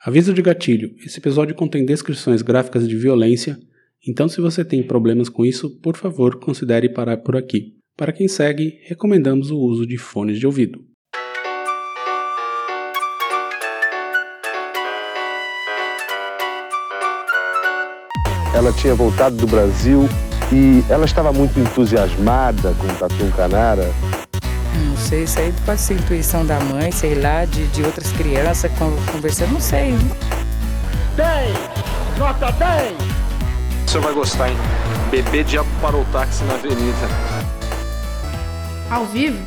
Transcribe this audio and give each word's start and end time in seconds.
Aviso 0.00 0.32
de 0.32 0.40
gatilho: 0.40 0.94
esse 1.04 1.18
episódio 1.18 1.56
contém 1.56 1.84
descrições 1.84 2.40
gráficas 2.40 2.88
de 2.88 2.96
violência, 2.96 3.58
então 4.06 4.28
se 4.28 4.40
você 4.40 4.64
tem 4.64 4.80
problemas 4.80 5.28
com 5.28 5.44
isso, 5.44 5.76
por 5.80 5.96
favor, 5.96 6.38
considere 6.38 6.88
parar 6.88 7.16
por 7.16 7.36
aqui. 7.36 7.74
Para 7.96 8.12
quem 8.12 8.28
segue, 8.28 8.78
recomendamos 8.84 9.50
o 9.50 9.58
uso 9.58 9.84
de 9.84 9.98
fones 9.98 10.38
de 10.38 10.46
ouvido. 10.46 10.84
Ela 18.54 18.72
tinha 18.72 18.94
voltado 18.94 19.36
do 19.36 19.48
Brasil 19.48 20.02
e 20.52 20.80
ela 20.92 21.06
estava 21.06 21.32
muito 21.32 21.58
entusiasmada 21.58 22.72
com 22.74 22.86
o 22.86 22.98
Tatu 22.98 23.36
Canara. 23.36 23.92
Não 25.08 25.16
sei, 25.16 25.24
isso 25.24 25.38
aí 25.38 25.54
pode 25.64 25.80
ser 25.80 25.94
intuição 25.94 26.44
da 26.44 26.60
mãe, 26.60 26.92
sei 26.92 27.14
lá, 27.14 27.46
de, 27.46 27.66
de 27.68 27.82
outras 27.82 28.12
crianças 28.12 28.70
conversando, 29.10 29.54
não 29.54 29.60
sei. 29.60 29.92
10! 31.16 32.18
Nota 32.18 32.50
10! 32.52 32.92
O 33.86 33.90
senhor 33.90 34.02
vai 34.02 34.12
gostar, 34.12 34.50
hein? 34.50 34.56
Bebê 35.10 35.42
diabo 35.44 35.68
parou 35.80 36.02
o 36.02 36.04
táxi 36.12 36.44
na 36.44 36.56
avenida. 36.56 37.08
Ao 38.90 39.06
vivo? 39.06 39.38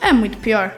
É 0.00 0.12
muito 0.12 0.38
pior. 0.38 0.72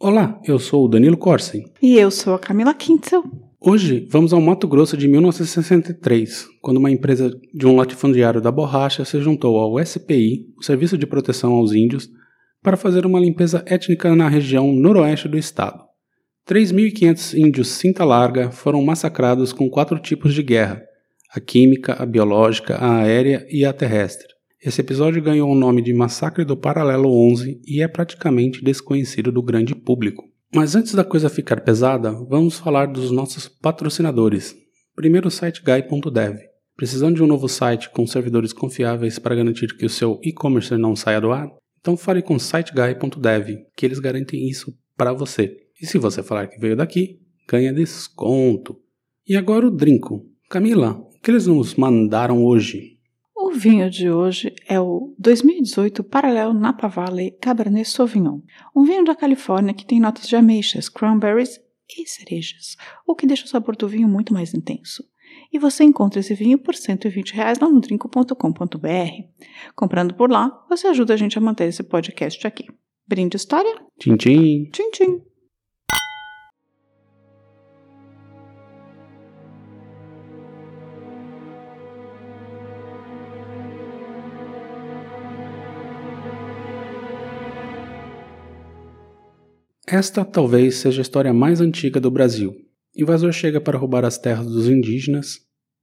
Olá, 0.00 0.40
eu 0.44 0.58
sou 0.58 0.86
o 0.86 0.88
Danilo 0.88 1.16
Corsen. 1.16 1.64
E 1.80 1.96
eu 1.96 2.10
sou 2.10 2.34
a 2.34 2.40
Camila 2.40 2.74
Quintzel. 2.74 3.22
Hoje 3.60 4.04
vamos 4.10 4.32
ao 4.32 4.40
Mato 4.40 4.66
Grosso 4.66 4.96
de 4.96 5.06
1963, 5.06 6.48
quando 6.60 6.78
uma 6.78 6.90
empresa 6.90 7.30
de 7.54 7.68
um 7.68 7.76
latifundiário 7.76 8.40
da 8.40 8.50
borracha 8.50 9.04
se 9.04 9.20
juntou 9.20 9.56
ao 9.60 9.78
SPI, 9.78 10.48
o 10.58 10.64
Serviço 10.64 10.98
de 10.98 11.06
Proteção 11.06 11.52
aos 11.52 11.72
Índios, 11.72 12.10
para 12.62 12.76
fazer 12.76 13.06
uma 13.06 13.20
limpeza 13.20 13.62
étnica 13.66 14.14
na 14.14 14.28
região 14.28 14.72
noroeste 14.72 15.28
do 15.28 15.38
estado. 15.38 15.82
3.500 16.48 17.38
índios 17.38 17.68
cinta 17.68 18.04
larga 18.04 18.50
foram 18.50 18.82
massacrados 18.82 19.52
com 19.52 19.70
quatro 19.70 19.98
tipos 19.98 20.34
de 20.34 20.42
guerra: 20.42 20.82
a 21.32 21.40
química, 21.40 21.94
a 21.94 22.04
biológica, 22.04 22.76
a 22.76 22.98
aérea 22.98 23.46
e 23.50 23.64
a 23.64 23.72
terrestre. 23.72 24.28
Esse 24.62 24.80
episódio 24.80 25.22
ganhou 25.22 25.50
o 25.50 25.54
nome 25.54 25.80
de 25.80 25.94
Massacre 25.94 26.44
do 26.44 26.56
Paralelo 26.56 27.10
11 27.30 27.62
e 27.66 27.82
é 27.82 27.88
praticamente 27.88 28.62
desconhecido 28.62 29.32
do 29.32 29.42
grande 29.42 29.74
público. 29.74 30.24
Mas 30.54 30.74
antes 30.74 30.92
da 30.94 31.04
coisa 31.04 31.30
ficar 31.30 31.60
pesada, 31.60 32.10
vamos 32.28 32.58
falar 32.58 32.86
dos 32.86 33.10
nossos 33.10 33.48
patrocinadores. 33.48 34.54
Primeiro 34.94 35.28
o 35.28 35.30
siteguy.dev. 35.30 36.36
Precisando 36.76 37.16
de 37.16 37.22
um 37.22 37.26
novo 37.26 37.48
site 37.48 37.88
com 37.90 38.06
servidores 38.06 38.52
confiáveis 38.52 39.18
para 39.18 39.36
garantir 39.36 39.76
que 39.76 39.86
o 39.86 39.90
seu 39.90 40.18
e-commerce 40.22 40.76
não 40.76 40.96
saia 40.96 41.20
do 41.20 41.30
ar? 41.30 41.48
Então 41.80 41.96
fale 41.96 42.22
com 42.22 42.38
siteguy.dev, 42.38 43.64
que 43.76 43.86
eles 43.86 43.98
garantem 43.98 44.48
isso 44.48 44.76
para 44.96 45.12
você. 45.12 45.56
E 45.80 45.86
se 45.86 45.98
você 45.98 46.22
falar 46.22 46.46
que 46.46 46.60
veio 46.60 46.76
daqui, 46.76 47.20
ganha 47.48 47.72
desconto. 47.72 48.78
E 49.26 49.36
agora 49.36 49.66
o 49.66 49.70
Drinco. 49.70 50.26
Camila, 50.48 50.92
o 50.92 51.20
que 51.20 51.30
eles 51.30 51.46
nos 51.46 51.74
mandaram 51.74 52.44
hoje? 52.44 52.98
O 53.34 53.52
vinho 53.52 53.88
de 53.88 54.10
hoje 54.10 54.54
é 54.68 54.78
o 54.78 55.14
2018 55.18 56.04
Paralelo 56.04 56.52
Napa 56.52 56.88
Valley 56.88 57.30
Cabernet 57.40 57.88
Sauvignon, 57.88 58.40
um 58.76 58.84
vinho 58.84 59.04
da 59.04 59.16
Califórnia 59.16 59.72
que 59.72 59.86
tem 59.86 59.98
notas 59.98 60.28
de 60.28 60.36
ameixas, 60.36 60.88
cranberries 60.88 61.58
e 61.88 62.06
cerejas, 62.06 62.76
o 63.06 63.14
que 63.14 63.26
deixa 63.26 63.46
o 63.46 63.48
sabor 63.48 63.74
do 63.76 63.88
vinho 63.88 64.06
muito 64.06 64.34
mais 64.34 64.52
intenso. 64.52 65.02
E 65.52 65.58
você 65.58 65.82
encontra 65.82 66.20
esse 66.20 66.34
vinho 66.34 66.58
por 66.58 66.74
120 66.74 67.34
reais 67.34 67.58
lá 67.58 67.68
no 67.68 67.80
drinco.com.br. 67.80 68.34
Comprando 69.74 70.14
por 70.14 70.30
lá, 70.30 70.64
você 70.68 70.86
ajuda 70.86 71.14
a 71.14 71.16
gente 71.16 71.36
a 71.36 71.40
manter 71.40 71.64
esse 71.64 71.82
podcast 71.82 72.46
aqui. 72.46 72.68
Brinde 73.06 73.36
história? 73.36 73.74
Tchim, 73.98 74.16
tchim. 74.16 74.70
Tchim, 74.70 74.90
tchim. 74.92 75.30
Esta 89.92 90.24
talvez 90.24 90.76
seja 90.76 91.00
a 91.00 91.02
história 91.02 91.34
mais 91.34 91.60
antiga 91.60 91.98
do 91.98 92.12
Brasil. 92.12 92.69
Invasor 92.96 93.32
chega 93.32 93.60
para 93.60 93.78
roubar 93.78 94.04
as 94.04 94.18
terras 94.18 94.46
dos 94.46 94.68
indígenas, 94.68 95.40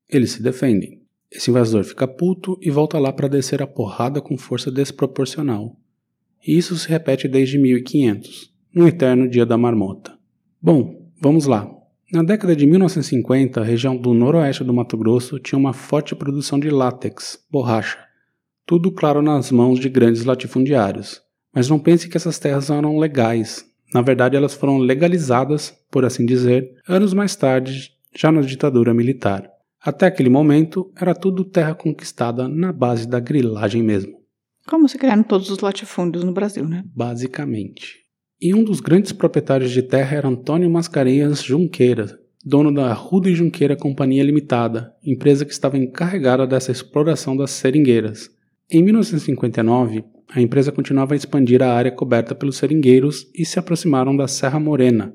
eles 0.09 0.31
se 0.31 0.43
defendem. 0.43 1.01
Esse 1.31 1.49
invasor 1.49 1.83
fica 1.83 2.07
puto 2.07 2.57
e 2.61 2.69
volta 2.69 2.97
lá 2.97 3.11
para 3.11 3.27
descer 3.27 3.61
a 3.61 3.67
porrada 3.67 4.21
com 4.21 4.37
força 4.37 4.71
desproporcional. 4.71 5.77
E 6.45 6.57
isso 6.57 6.75
se 6.77 6.87
repete 6.87 7.27
desde 7.27 7.57
1500, 7.57 8.53
no 8.73 8.87
eterno 8.87 9.29
dia 9.29 9.45
da 9.45 9.57
marmota. 9.57 10.17
Bom, 10.61 11.11
vamos 11.21 11.45
lá. 11.45 11.69
Na 12.11 12.23
década 12.23 12.55
de 12.55 12.65
1950, 12.65 13.59
a 13.59 13.63
região 13.63 13.97
do 13.97 14.13
noroeste 14.13 14.63
do 14.63 14.73
Mato 14.73 14.97
Grosso 14.97 15.39
tinha 15.39 15.59
uma 15.59 15.73
forte 15.73 16.15
produção 16.15 16.57
de 16.57 16.69
látex, 16.69 17.37
borracha. 17.51 17.97
Tudo 18.65 18.91
claro 18.91 19.21
nas 19.21 19.51
mãos 19.51 19.79
de 19.79 19.89
grandes 19.89 20.23
latifundiários. 20.23 21.21
Mas 21.53 21.67
não 21.67 21.79
pense 21.79 22.07
que 22.07 22.15
essas 22.15 22.39
terras 22.39 22.69
eram 22.69 22.97
legais, 22.97 23.65
na 23.93 24.01
verdade, 24.01 24.35
elas 24.35 24.53
foram 24.53 24.77
legalizadas, 24.77 25.75
por 25.89 26.05
assim 26.05 26.25
dizer, 26.25 26.73
anos 26.87 27.13
mais 27.13 27.35
tarde, 27.35 27.91
já 28.15 28.31
na 28.31 28.41
ditadura 28.41 28.93
militar. 28.93 29.49
Até 29.81 30.07
aquele 30.07 30.29
momento, 30.29 30.91
era 30.99 31.15
tudo 31.15 31.45
terra 31.45 31.73
conquistada 31.73 32.47
na 32.47 32.73
base 32.73 33.07
da 33.07 33.19
grilagem 33.19 33.83
mesmo. 33.83 34.17
Como 34.67 34.89
se 34.89 34.97
criaram 34.97 35.23
todos 35.23 35.49
os 35.49 35.59
latifúndios 35.59 36.23
no 36.23 36.33
Brasil, 36.33 36.67
né? 36.67 36.83
Basicamente. 36.93 38.07
E 38.39 38.53
um 38.53 38.63
dos 38.63 38.81
grandes 38.81 39.11
proprietários 39.11 39.71
de 39.71 39.81
terra 39.81 40.17
era 40.17 40.27
Antônio 40.27 40.69
Mascarenhas 40.69 41.41
Junqueira, 41.41 42.19
dono 42.45 42.73
da 42.73 42.91
Ruda 42.93 43.29
e 43.29 43.35
Junqueira 43.35 43.75
Companhia 43.75 44.23
Limitada, 44.23 44.93
empresa 45.03 45.45
que 45.45 45.53
estava 45.53 45.77
encarregada 45.77 46.45
dessa 46.45 46.71
exploração 46.71 47.35
das 47.35 47.51
seringueiras. 47.51 48.29
Em 48.69 48.83
1959, 48.83 50.03
a 50.29 50.41
empresa 50.41 50.71
continuava 50.71 51.13
a 51.13 51.17
expandir 51.17 51.61
a 51.63 51.73
área 51.73 51.91
coberta 51.91 52.35
pelos 52.35 52.57
seringueiros 52.57 53.29
e 53.33 53.45
se 53.45 53.57
aproximaram 53.57 54.15
da 54.15 54.27
Serra 54.27 54.59
Morena, 54.59 55.13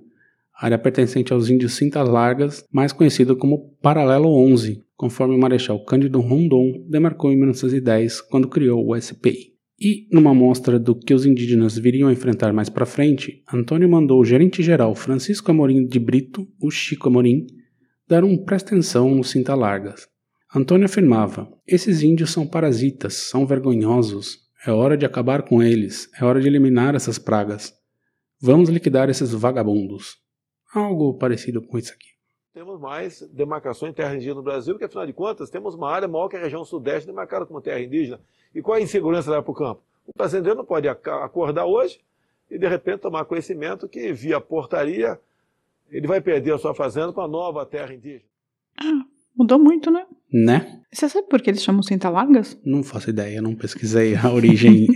área 0.54 0.78
pertencente 0.78 1.32
aos 1.32 1.50
índios 1.50 1.74
Cintas 1.74 2.08
Largas, 2.08 2.64
mais 2.72 2.92
conhecido 2.92 3.36
como 3.36 3.76
Paralelo 3.82 4.28
11, 4.28 4.82
conforme 4.96 5.34
o 5.34 5.38
Marechal 5.38 5.84
Cândido 5.84 6.20
Rondon 6.20 6.86
demarcou 6.88 7.32
em 7.32 7.36
1910 7.36 8.20
quando 8.22 8.48
criou 8.48 8.88
o 8.88 9.00
SPI. 9.00 9.52
E, 9.80 10.06
numa 10.12 10.32
mostra 10.32 10.78
do 10.78 10.94
que 10.94 11.12
os 11.12 11.26
indígenas 11.26 11.76
viriam 11.76 12.08
a 12.08 12.12
enfrentar 12.12 12.52
mais 12.52 12.68
para 12.68 12.86
frente, 12.86 13.42
Antônio 13.52 13.88
mandou 13.88 14.20
o 14.20 14.24
gerente-geral 14.24 14.94
Francisco 14.94 15.50
Amorim 15.50 15.84
de 15.86 15.98
Brito, 15.98 16.46
o 16.60 16.70
Chico 16.70 17.08
Amorim, 17.08 17.46
dar 18.08 18.22
um 18.22 18.36
presta 18.36 18.70
atenção 18.70 19.12
nos 19.12 19.30
Cinta 19.30 19.56
Largas. 19.56 20.06
Antônio 20.54 20.84
afirmava: 20.84 21.48
Esses 21.66 22.02
índios 22.02 22.30
são 22.30 22.46
parasitas, 22.46 23.14
são 23.14 23.44
vergonhosos, 23.44 24.38
é 24.66 24.70
hora 24.70 24.96
de 24.96 25.04
acabar 25.04 25.42
com 25.42 25.62
eles, 25.62 26.10
é 26.20 26.24
hora 26.24 26.40
de 26.40 26.46
eliminar 26.46 26.94
essas 26.94 27.18
pragas. 27.18 27.76
Vamos 28.40 28.68
liquidar 28.68 29.10
esses 29.10 29.32
vagabundos. 29.32 30.18
Algo 30.74 31.14
parecido 31.14 31.60
com 31.60 31.78
isso 31.78 31.92
aqui. 31.92 32.12
Temos 32.54 32.80
mais 32.80 33.20
demarcações 33.32 33.92
em 33.92 33.94
terra 33.94 34.14
indígena 34.14 34.36
no 34.36 34.42
Brasil, 34.42 34.74
porque 34.74 34.84
afinal 34.84 35.06
de 35.06 35.12
contas 35.12 35.50
temos 35.50 35.74
uma 35.74 35.90
área 35.90 36.06
maior 36.06 36.28
que 36.28 36.36
a 36.36 36.40
região 36.40 36.64
sudeste 36.64 37.06
demarcada 37.06 37.46
como 37.46 37.60
terra 37.60 37.80
indígena. 37.80 38.20
E 38.54 38.60
qual 38.60 38.76
é 38.76 38.80
a 38.80 38.82
insegurança 38.82 39.30
lá 39.30 39.42
para 39.42 39.50
o 39.50 39.54
campo? 39.54 39.82
O 40.06 40.12
fazendeiro 40.16 40.58
não 40.58 40.64
pode 40.64 40.88
acordar 40.88 41.64
hoje 41.64 42.00
e 42.50 42.58
de 42.58 42.68
repente 42.68 43.00
tomar 43.00 43.24
conhecimento 43.24 43.88
que 43.88 44.12
via 44.12 44.40
portaria 44.40 45.18
ele 45.90 46.06
vai 46.06 46.20
perder 46.20 46.54
a 46.54 46.58
sua 46.58 46.74
fazenda 46.74 47.12
com 47.12 47.20
a 47.20 47.28
nova 47.28 47.66
terra 47.66 47.92
indígena. 47.92 48.24
Ah, 48.78 49.04
mudou 49.36 49.58
muito, 49.58 49.90
né? 49.90 50.04
Né? 50.32 50.80
Você 50.92 51.08
sabe 51.08 51.28
por 51.28 51.40
que 51.40 51.50
eles 51.50 51.62
chamam 51.62 51.82
cinta 51.82 52.08
largas? 52.08 52.58
Não 52.64 52.82
faço 52.82 53.10
ideia, 53.10 53.42
não 53.42 53.54
pesquisei 53.54 54.14
a 54.14 54.30
origem 54.32 54.86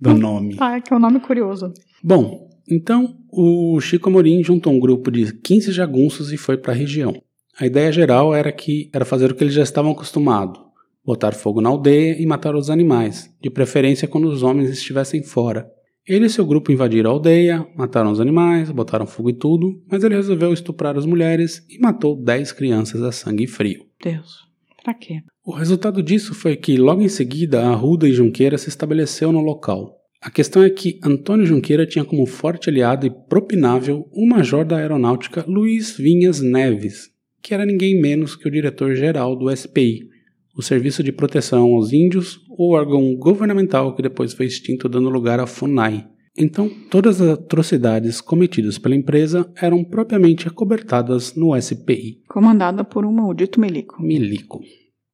do 0.00 0.14
nome. 0.14 0.56
Ah, 0.58 0.76
é 0.76 0.80
que 0.80 0.92
é 0.92 0.96
um 0.96 1.00
nome 1.00 1.20
curioso. 1.20 1.72
Bom, 2.02 2.48
então 2.68 3.16
o 3.30 3.80
Chico 3.80 4.08
Amorim 4.08 4.42
juntou 4.42 4.72
um 4.72 4.80
grupo 4.80 5.10
de 5.10 5.32
15 5.32 5.72
jagunços 5.72 6.32
e 6.32 6.36
foi 6.36 6.56
para 6.56 6.72
a 6.72 6.76
região. 6.76 7.14
A 7.58 7.66
ideia 7.66 7.92
geral 7.92 8.34
era 8.34 8.50
que 8.50 8.90
era 8.92 9.04
fazer 9.04 9.30
o 9.30 9.34
que 9.34 9.44
eles 9.44 9.54
já 9.54 9.62
estavam 9.62 9.92
acostumados: 9.92 10.60
botar 11.04 11.32
fogo 11.32 11.60
na 11.60 11.68
aldeia 11.68 12.20
e 12.20 12.26
matar 12.26 12.54
os 12.54 12.70
animais, 12.70 13.30
de 13.40 13.50
preferência 13.50 14.08
quando 14.08 14.28
os 14.28 14.42
homens 14.42 14.70
estivessem 14.70 15.22
fora. 15.22 15.70
Ele 16.06 16.26
e 16.26 16.30
seu 16.30 16.44
grupo 16.44 16.72
invadiram 16.72 17.10
a 17.10 17.12
aldeia, 17.12 17.66
mataram 17.76 18.10
os 18.10 18.20
animais, 18.20 18.70
botaram 18.70 19.06
fogo 19.06 19.30
e 19.30 19.34
tudo, 19.34 19.80
mas 19.90 20.02
ele 20.02 20.16
resolveu 20.16 20.52
estuprar 20.52 20.96
as 20.96 21.06
mulheres 21.06 21.64
e 21.70 21.78
matou 21.78 22.16
10 22.16 22.52
crianças 22.52 23.02
a 23.02 23.12
sangue 23.12 23.46
frio. 23.46 23.86
Deus. 24.02 24.50
Pra 24.82 24.94
quê? 24.94 25.20
O 25.44 25.52
resultado 25.52 26.02
disso 26.02 26.34
foi 26.34 26.56
que, 26.56 26.76
logo 26.76 27.02
em 27.02 27.08
seguida, 27.08 27.62
a 27.62 27.70
Arruda 27.70 28.08
e 28.08 28.12
Junqueira 28.12 28.58
se 28.58 28.68
estabeleceu 28.68 29.30
no 29.30 29.40
local. 29.40 29.96
A 30.20 30.30
questão 30.30 30.62
é 30.62 30.70
que 30.70 30.98
Antônio 31.04 31.46
Junqueira 31.46 31.86
tinha 31.86 32.04
como 32.04 32.26
forte 32.26 32.68
aliado 32.68 33.06
e 33.06 33.10
propinável 33.10 34.08
o 34.12 34.26
major 34.26 34.64
da 34.64 34.78
aeronáutica 34.78 35.44
Luiz 35.46 35.96
Vinhas 35.96 36.40
Neves, 36.40 37.10
que 37.40 37.54
era 37.54 37.66
ninguém 37.66 38.00
menos 38.00 38.34
que 38.34 38.46
o 38.46 38.50
diretor-geral 38.50 39.36
do 39.36 39.54
SPI, 39.54 40.08
o 40.56 40.62
Serviço 40.62 41.02
de 41.02 41.12
Proteção 41.12 41.74
aos 41.74 41.92
Índios, 41.92 42.41
o 42.58 42.72
órgão 42.72 43.14
governamental 43.16 43.94
que 43.94 44.02
depois 44.02 44.32
foi 44.32 44.46
extinto 44.46 44.88
dando 44.88 45.08
lugar 45.08 45.40
à 45.40 45.46
FUNAI. 45.46 46.06
Então, 46.36 46.70
todas 46.90 47.20
as 47.20 47.30
atrocidades 47.30 48.20
cometidas 48.20 48.78
pela 48.78 48.96
empresa 48.96 49.50
eram 49.60 49.84
propriamente 49.84 50.48
acobertadas 50.48 51.34
no 51.34 51.60
SPI. 51.60 52.22
Comandada 52.28 52.82
por 52.82 53.04
um 53.04 53.12
maldito 53.12 53.60
milico. 53.60 54.02
Milico. 54.02 54.60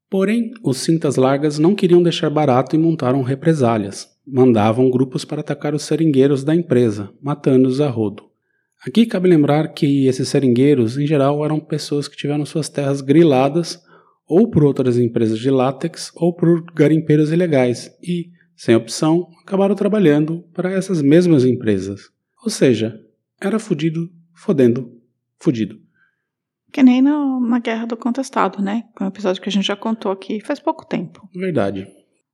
Porém, 0.08 0.52
os 0.62 0.78
cintas 0.78 1.16
largas 1.16 1.58
não 1.58 1.74
queriam 1.74 2.02
deixar 2.02 2.30
barato 2.30 2.76
e 2.76 2.78
montaram 2.78 3.22
represálias. 3.22 4.06
Mandavam 4.26 4.90
grupos 4.90 5.24
para 5.24 5.40
atacar 5.40 5.74
os 5.74 5.82
seringueiros 5.82 6.44
da 6.44 6.54
empresa, 6.54 7.10
matando-os 7.20 7.80
a 7.80 7.88
rodo. 7.88 8.22
Aqui 8.86 9.04
cabe 9.04 9.28
lembrar 9.28 9.74
que 9.74 10.06
esses 10.06 10.28
seringueiros, 10.28 10.96
em 10.96 11.06
geral, 11.06 11.44
eram 11.44 11.58
pessoas 11.58 12.06
que 12.06 12.16
tiveram 12.16 12.46
suas 12.46 12.68
terras 12.68 13.00
griladas 13.00 13.82
ou 14.28 14.50
por 14.50 14.62
outras 14.62 14.98
empresas 14.98 15.38
de 15.38 15.50
látex 15.50 16.12
ou 16.14 16.34
por 16.34 16.62
garimpeiros 16.74 17.32
ilegais 17.32 17.90
e, 18.02 18.30
sem 18.54 18.74
opção, 18.76 19.28
acabaram 19.42 19.74
trabalhando 19.74 20.44
para 20.52 20.70
essas 20.70 21.00
mesmas 21.00 21.44
empresas. 21.44 22.02
Ou 22.44 22.50
seja, 22.50 23.00
era 23.40 23.58
fudido, 23.58 24.10
fodendo, 24.34 24.92
fudido. 25.38 25.80
Que 26.70 26.82
nem 26.82 27.00
na, 27.00 27.40
na 27.40 27.58
Guerra 27.58 27.86
do 27.86 27.96
Contestado, 27.96 28.62
né? 28.62 28.84
Que 28.94 29.02
é 29.02 29.06
um 29.06 29.08
episódio 29.08 29.40
que 29.40 29.48
a 29.48 29.52
gente 29.52 29.66
já 29.66 29.76
contou 29.76 30.12
aqui 30.12 30.40
faz 30.40 30.60
pouco 30.60 30.86
tempo. 30.86 31.26
Verdade. 31.34 31.86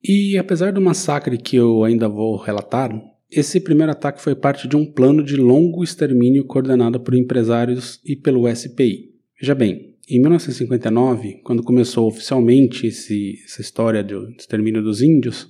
E 0.03 0.37
apesar 0.37 0.73
do 0.73 0.81
massacre 0.81 1.39
que 1.39 1.57
eu 1.57 1.85
ainda 1.85 2.09
vou 2.09 2.37
relatar, 2.37 2.91
esse 3.31 3.61
primeiro 3.61 3.93
ataque 3.93 4.21
foi 4.21 4.35
parte 4.35 4.69
de 4.69 4.77
um 4.77 4.85
plano 4.85 5.23
de 5.23 5.37
longo 5.37 5.83
extermínio 5.83 6.45
coordenado 6.45 7.01
por 7.01 7.15
empresários 7.15 8.01
e 8.05 8.15
pelo 8.17 8.53
SPI. 8.55 9.11
Veja 9.41 9.55
bem, 9.55 9.94
em 10.09 10.21
1959, 10.21 11.41
quando 11.45 11.63
começou 11.63 12.07
oficialmente 12.07 12.87
esse, 12.87 13.39
essa 13.45 13.61
história 13.61 14.03
do 14.03 14.29
extermínio 14.31 14.83
dos 14.83 15.01
índios, 15.01 15.49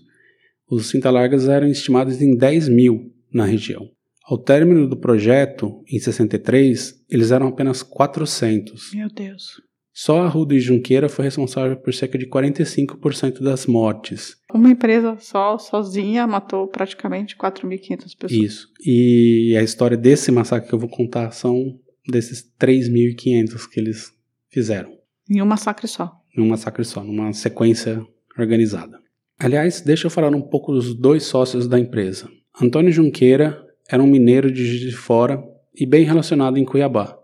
os 0.69 0.87
cinta-largas 0.87 1.49
eram 1.49 1.69
estimados 1.69 2.21
em 2.21 2.37
10 2.37 2.69
mil 2.69 3.12
na 3.33 3.45
região. 3.45 3.89
Ao 4.25 4.39
término 4.39 4.89
do 4.89 4.97
projeto, 4.97 5.83
em 5.91 5.99
63, 5.99 7.05
eles 7.11 7.31
eram 7.31 7.49
apenas 7.49 7.83
400. 7.83 8.93
Meu 8.95 9.09
Deus. 9.09 9.61
Só 9.93 10.23
a 10.23 10.29
Ruda 10.29 10.55
e 10.55 10.61
Junqueira 10.61 11.09
foi 11.09 11.27
responsável 11.27 11.77
por 11.77 11.93
cerca 11.95 12.19
de 12.19 12.27
45% 12.27 13.41
das 13.41 13.67
mortes. 13.67 14.37
Uma 14.53 14.71
empresa 14.71 15.17
só, 15.21 15.57
sozinha, 15.59 16.27
matou 16.27 16.67
praticamente 16.67 17.37
4.500 17.37 18.17
pessoas. 18.19 18.33
Isso. 18.33 18.69
E 18.85 19.55
a 19.57 19.62
história 19.62 19.97
desse 19.97 20.33
massacre 20.33 20.69
que 20.69 20.75
eu 20.75 20.81
vou 20.81 20.89
contar 20.89 21.31
são 21.31 21.79
desses 22.09 22.45
3.500 22.61 23.69
que 23.71 23.79
eles 23.79 24.13
fizeram. 24.55 24.97
Em 25.29 25.43
um 25.43 25.47
massacre 25.47 25.89
só. 25.89 26.12
Em 26.37 26.41
um 26.41 26.49
massacre 26.49 26.85
só, 26.85 27.03
numa 27.03 27.33
sequência 27.33 28.01
organizada. 28.39 28.99
Aliás, 29.39 29.81
deixa 29.81 30.06
eu 30.06 30.11
falar 30.11 30.33
um 30.35 30.41
pouco 30.41 30.73
dos 30.73 30.95
dois 30.95 31.25
sócios 31.25 31.67
da 31.67 31.79
empresa. 31.79 32.29
Antônio 32.62 32.93
Junqueira 32.93 33.61
era 33.91 34.01
um 34.01 34.06
mineiro 34.06 34.51
de 34.51 34.65
Juiz 34.65 34.81
de 34.81 34.97
Fora 34.97 35.43
e 35.75 35.85
bem 35.85 36.05
relacionado 36.05 36.56
em 36.56 36.65
Cuiabá. 36.65 37.19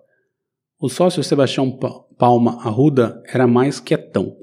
O 0.81 0.89
sócio 0.89 1.23
Sebastião 1.23 1.79
Palma 2.19 2.59
Arruda 2.65 3.23
era 3.29 3.47
mais 3.47 3.79
quietão. 3.79 4.37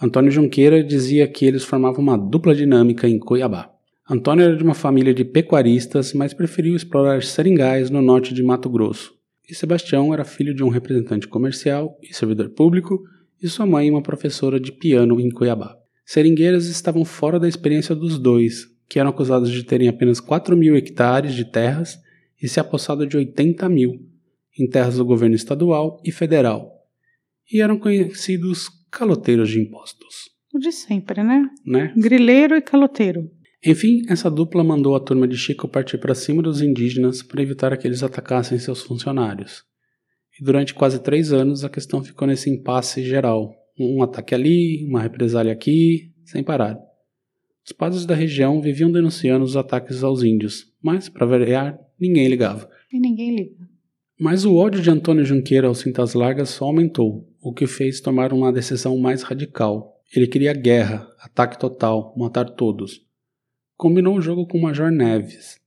Antônio 0.00 0.30
Junqueira 0.30 0.84
dizia 0.84 1.26
que 1.26 1.46
eles 1.46 1.64
formavam 1.64 2.02
uma 2.02 2.18
dupla 2.18 2.54
dinâmica 2.54 3.08
em 3.08 3.18
Cuiabá. 3.18 3.70
Antônio 4.10 4.44
era 4.44 4.56
de 4.56 4.62
uma 4.62 4.74
família 4.74 5.14
de 5.14 5.24
pecuaristas, 5.24 6.12
mas 6.12 6.34
preferiu 6.34 6.76
explorar 6.76 7.22
seringais 7.22 7.88
no 7.88 8.02
norte 8.02 8.34
de 8.34 8.42
Mato 8.42 8.68
Grosso. 8.68 9.14
E 9.52 9.54
Sebastião 9.54 10.14
era 10.14 10.24
filho 10.24 10.54
de 10.54 10.64
um 10.64 10.70
representante 10.70 11.28
comercial 11.28 11.98
e 12.02 12.14
servidor 12.14 12.48
público, 12.48 13.02
e 13.38 13.46
sua 13.46 13.66
mãe 13.66 13.90
uma 13.90 14.02
professora 14.02 14.58
de 14.58 14.72
piano 14.72 15.20
em 15.20 15.28
Cuiabá. 15.28 15.76
Seringueiras 16.06 16.68
estavam 16.68 17.04
fora 17.04 17.38
da 17.38 17.46
experiência 17.46 17.94
dos 17.94 18.18
dois, 18.18 18.66
que 18.88 18.98
eram 18.98 19.10
acusados 19.10 19.50
de 19.50 19.62
terem 19.62 19.88
apenas 19.88 20.20
4 20.20 20.56
mil 20.56 20.74
hectares 20.74 21.34
de 21.34 21.44
terras 21.44 21.98
e 22.42 22.48
se 22.48 22.60
apossado 22.60 23.06
de 23.06 23.14
80 23.14 23.68
mil, 23.68 23.92
em 24.58 24.66
terras 24.66 24.96
do 24.96 25.04
governo 25.04 25.34
estadual 25.34 26.00
e 26.02 26.10
federal, 26.10 26.72
e 27.52 27.60
eram 27.60 27.78
conhecidos 27.78 28.70
caloteiros 28.90 29.50
de 29.50 29.60
impostos. 29.60 30.30
O 30.54 30.58
de 30.58 30.72
sempre, 30.72 31.22
né? 31.22 31.46
Né? 31.62 31.92
Grileiro 31.94 32.56
e 32.56 32.62
caloteiro. 32.62 33.30
Enfim, 33.64 34.02
essa 34.08 34.28
dupla 34.28 34.64
mandou 34.64 34.96
a 34.96 35.00
turma 35.00 35.28
de 35.28 35.36
Chico 35.36 35.68
partir 35.68 35.96
para 35.98 36.16
cima 36.16 36.42
dos 36.42 36.60
indígenas 36.60 37.22
para 37.22 37.42
evitar 37.42 37.76
que 37.76 37.86
eles 37.86 38.02
atacassem 38.02 38.58
seus 38.58 38.82
funcionários. 38.82 39.62
E 40.38 40.44
durante 40.44 40.74
quase 40.74 40.98
três 40.98 41.32
anos 41.32 41.64
a 41.64 41.68
questão 41.68 42.02
ficou 42.02 42.26
nesse 42.26 42.50
impasse 42.50 43.04
geral. 43.04 43.54
Um 43.78 44.02
ataque 44.02 44.34
ali, 44.34 44.84
uma 44.84 45.00
represália 45.00 45.52
aqui, 45.52 46.10
sem 46.24 46.42
parar. 46.42 46.76
Os 47.64 47.70
padres 47.70 48.04
da 48.04 48.16
região 48.16 48.60
viviam 48.60 48.90
denunciando 48.90 49.44
os 49.44 49.56
ataques 49.56 50.02
aos 50.02 50.24
índios, 50.24 50.66
mas, 50.82 51.08
para 51.08 51.24
variar, 51.24 51.78
ninguém 52.00 52.26
ligava. 52.26 52.68
E 52.92 52.98
ninguém 52.98 53.36
liga. 53.36 53.68
Mas 54.18 54.44
o 54.44 54.56
ódio 54.56 54.82
de 54.82 54.90
Antônio 54.90 55.24
Junqueira 55.24 55.68
aos 55.68 55.78
Cintas 55.78 56.14
Largas 56.14 56.48
só 56.48 56.64
aumentou, 56.64 57.28
o 57.40 57.52
que 57.52 57.68
fez 57.68 58.00
tomar 58.00 58.32
uma 58.32 58.52
decisão 58.52 58.98
mais 58.98 59.22
radical. 59.22 60.00
Ele 60.14 60.26
queria 60.26 60.52
guerra, 60.52 61.08
ataque 61.20 61.58
total, 61.58 62.12
matar 62.16 62.50
todos. 62.50 63.00
Combinou 63.82 64.16
o 64.16 64.20
jogo 64.20 64.46
com 64.46 64.58
o 64.58 64.62
Major 64.62 64.92
Neves. 64.92 65.58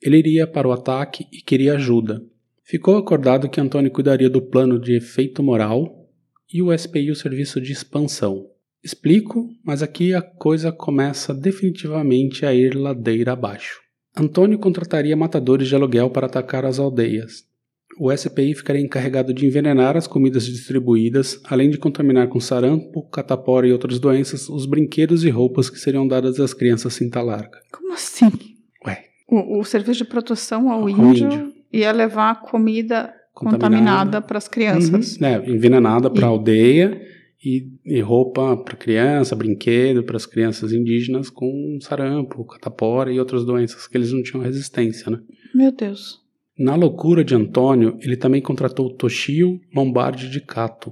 Ele 0.00 0.18
iria 0.18 0.46
para 0.46 0.68
o 0.68 0.70
ataque 0.70 1.26
e 1.32 1.42
queria 1.42 1.74
ajuda. 1.74 2.22
Ficou 2.62 2.96
acordado 2.96 3.48
que 3.48 3.60
Antônio 3.60 3.90
cuidaria 3.90 4.30
do 4.30 4.40
plano 4.40 4.78
de 4.78 4.94
efeito 4.94 5.42
moral 5.42 6.08
e 6.48 6.62
o 6.62 6.72
SPI 6.78 7.10
o 7.10 7.16
serviço 7.16 7.60
de 7.60 7.72
expansão. 7.72 8.46
Explico, 8.84 9.48
mas 9.64 9.82
aqui 9.82 10.14
a 10.14 10.22
coisa 10.22 10.70
começa 10.70 11.34
definitivamente 11.34 12.46
a 12.46 12.54
ir 12.54 12.76
ladeira 12.76 13.32
abaixo. 13.32 13.80
Antônio 14.16 14.60
contrataria 14.60 15.16
matadores 15.16 15.66
de 15.66 15.74
aluguel 15.74 16.08
para 16.08 16.26
atacar 16.26 16.64
as 16.64 16.78
aldeias. 16.78 17.48
O 17.98 18.14
SPI 18.14 18.54
ficaria 18.54 18.82
encarregado 18.82 19.32
de 19.32 19.46
envenenar 19.46 19.96
as 19.96 20.06
comidas 20.06 20.44
distribuídas, 20.44 21.40
além 21.44 21.70
de 21.70 21.78
contaminar 21.78 22.28
com 22.28 22.38
sarampo, 22.38 23.02
catapora 23.10 23.66
e 23.66 23.72
outras 23.72 23.98
doenças 23.98 24.48
os 24.48 24.66
brinquedos 24.66 25.24
e 25.24 25.30
roupas 25.30 25.70
que 25.70 25.78
seriam 25.78 26.06
dadas 26.06 26.38
às 26.38 26.52
crianças 26.52 26.92
cinta 26.94 27.22
larga. 27.22 27.58
Como 27.72 27.94
assim? 27.94 28.30
Ué. 28.86 29.04
O, 29.28 29.60
o 29.60 29.64
serviço 29.64 30.04
de 30.04 30.10
proteção 30.10 30.70
ao, 30.70 30.82
Ao 30.82 30.88
índio, 30.90 31.26
índio. 31.26 31.52
ia 31.72 31.90
levar 31.92 32.42
comida 32.42 33.14
Contaminada. 33.34 33.68
contaminada 33.68 34.20
para 34.22 34.38
as 34.38 34.48
crianças. 34.48 35.14
Uhum, 35.14 35.20
né, 35.22 35.42
envenenada 35.46 36.10
para 36.10 36.26
a 36.26 36.28
aldeia 36.30 37.00
e, 37.44 37.66
e 37.84 38.00
roupa 38.00 38.56
para 38.58 38.76
criança, 38.76 39.34
brinquedo 39.36 40.02
para 40.02 40.16
as 40.16 40.26
crianças 40.26 40.72
indígenas 40.72 41.30
com 41.30 41.78
sarampo, 41.80 42.44
catapora 42.44 43.10
e 43.12 43.18
outras 43.18 43.44
doenças 43.44 43.86
que 43.86 43.96
eles 43.96 44.12
não 44.12 44.22
tinham 44.22 44.42
resistência, 44.42 45.10
né? 45.10 45.18
Meu 45.54 45.72
Deus. 45.72 46.25
Na 46.58 46.74
loucura 46.74 47.22
de 47.22 47.34
Antônio, 47.34 47.98
ele 48.00 48.16
também 48.16 48.40
contratou 48.40 48.88
Toshio 48.88 49.60
Lombardi 49.74 50.30
de 50.30 50.40
Cato, 50.40 50.90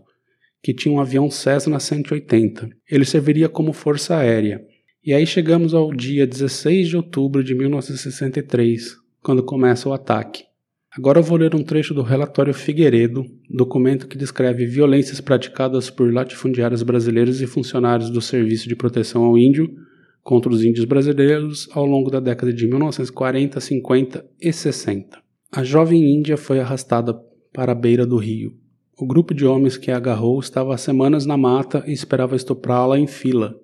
que 0.62 0.74
tinha 0.74 0.94
um 0.94 1.00
avião 1.00 1.30
Cessna 1.30 1.80
180. 1.80 2.68
Ele 2.90 3.04
serviria 3.06 3.48
como 3.48 3.72
força 3.72 4.16
aérea. 4.16 4.62
E 5.02 5.14
aí 5.14 5.26
chegamos 5.26 5.72
ao 5.72 5.90
dia 5.90 6.26
16 6.26 6.88
de 6.88 6.96
outubro 6.98 7.42
de 7.42 7.54
1963, 7.54 8.94
quando 9.22 9.42
começa 9.42 9.88
o 9.88 9.94
ataque. 9.94 10.44
Agora 10.90 11.18
eu 11.18 11.22
vou 11.22 11.38
ler 11.38 11.54
um 11.54 11.64
trecho 11.64 11.94
do 11.94 12.02
relatório 12.02 12.52
Figueiredo, 12.52 13.24
documento 13.50 14.06
que 14.06 14.18
descreve 14.18 14.66
violências 14.66 15.20
praticadas 15.20 15.88
por 15.88 16.12
latifundiários 16.12 16.82
brasileiros 16.82 17.40
e 17.40 17.46
funcionários 17.46 18.10
do 18.10 18.20
Serviço 18.20 18.68
de 18.68 18.76
Proteção 18.76 19.24
ao 19.24 19.38
Índio 19.38 19.74
contra 20.22 20.52
os 20.52 20.62
índios 20.62 20.84
brasileiros 20.84 21.68
ao 21.72 21.86
longo 21.86 22.10
da 22.10 22.20
década 22.20 22.52
de 22.52 22.66
1940, 22.66 23.60
50 23.60 24.24
e 24.40 24.52
60. 24.52 25.23
A 25.56 25.62
jovem 25.62 26.12
índia 26.12 26.36
foi 26.36 26.58
arrastada 26.58 27.14
para 27.52 27.70
a 27.70 27.74
beira 27.76 28.04
do 28.04 28.16
rio. 28.16 28.56
O 28.98 29.06
grupo 29.06 29.32
de 29.32 29.46
homens 29.46 29.76
que 29.76 29.88
a 29.88 29.96
agarrou 29.96 30.40
estava 30.40 30.74
há 30.74 30.76
semanas 30.76 31.26
na 31.26 31.36
mata 31.36 31.84
e 31.86 31.92
esperava 31.92 32.34
estuprá-la 32.34 32.98
em 32.98 33.06
fila, 33.06 33.54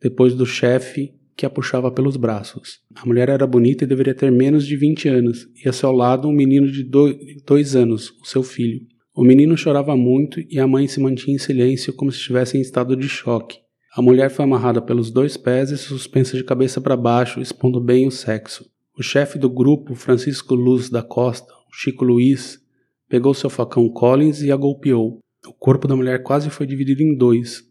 depois 0.00 0.34
do 0.34 0.46
chefe 0.46 1.12
que 1.36 1.44
a 1.44 1.50
puxava 1.50 1.90
pelos 1.90 2.16
braços. 2.16 2.78
A 2.94 3.04
mulher 3.04 3.28
era 3.28 3.46
bonita 3.46 3.84
e 3.84 3.86
deveria 3.86 4.14
ter 4.14 4.32
menos 4.32 4.66
de 4.66 4.74
20 4.74 5.06
anos, 5.06 5.46
e 5.62 5.68
a 5.68 5.72
seu 5.74 5.92
lado 5.92 6.28
um 6.28 6.32
menino 6.32 6.66
de 6.66 6.82
do- 6.82 7.14
dois 7.46 7.76
anos, 7.76 8.08
o 8.22 8.26
seu 8.26 8.42
filho. 8.42 8.80
O 9.14 9.22
menino 9.22 9.54
chorava 9.54 9.94
muito 9.94 10.40
e 10.48 10.58
a 10.58 10.66
mãe 10.66 10.88
se 10.88 10.98
mantinha 10.98 11.36
em 11.36 11.38
silêncio 11.38 11.92
como 11.92 12.10
se 12.10 12.20
estivesse 12.20 12.56
em 12.56 12.62
estado 12.62 12.96
de 12.96 13.06
choque. 13.06 13.58
A 13.94 14.00
mulher 14.00 14.30
foi 14.30 14.46
amarrada 14.46 14.80
pelos 14.80 15.10
dois 15.10 15.36
pés 15.36 15.70
e 15.70 15.76
suspensa 15.76 16.38
de 16.38 16.42
cabeça 16.42 16.80
para 16.80 16.96
baixo, 16.96 17.38
expondo 17.38 17.82
bem 17.82 18.06
o 18.06 18.10
sexo. 18.10 18.64
O 18.96 19.02
chefe 19.02 19.40
do 19.40 19.50
grupo, 19.50 19.96
Francisco 19.96 20.54
Luz 20.54 20.88
da 20.88 21.02
Costa, 21.02 21.52
Chico 21.72 22.04
Luiz, 22.04 22.60
pegou 23.08 23.34
seu 23.34 23.50
facão 23.50 23.88
Collins 23.88 24.40
e 24.40 24.52
a 24.52 24.56
golpeou. 24.56 25.18
O 25.44 25.52
corpo 25.52 25.88
da 25.88 25.96
mulher 25.96 26.22
quase 26.22 26.48
foi 26.48 26.64
dividido 26.64 27.02
em 27.02 27.16
dois. 27.16 27.64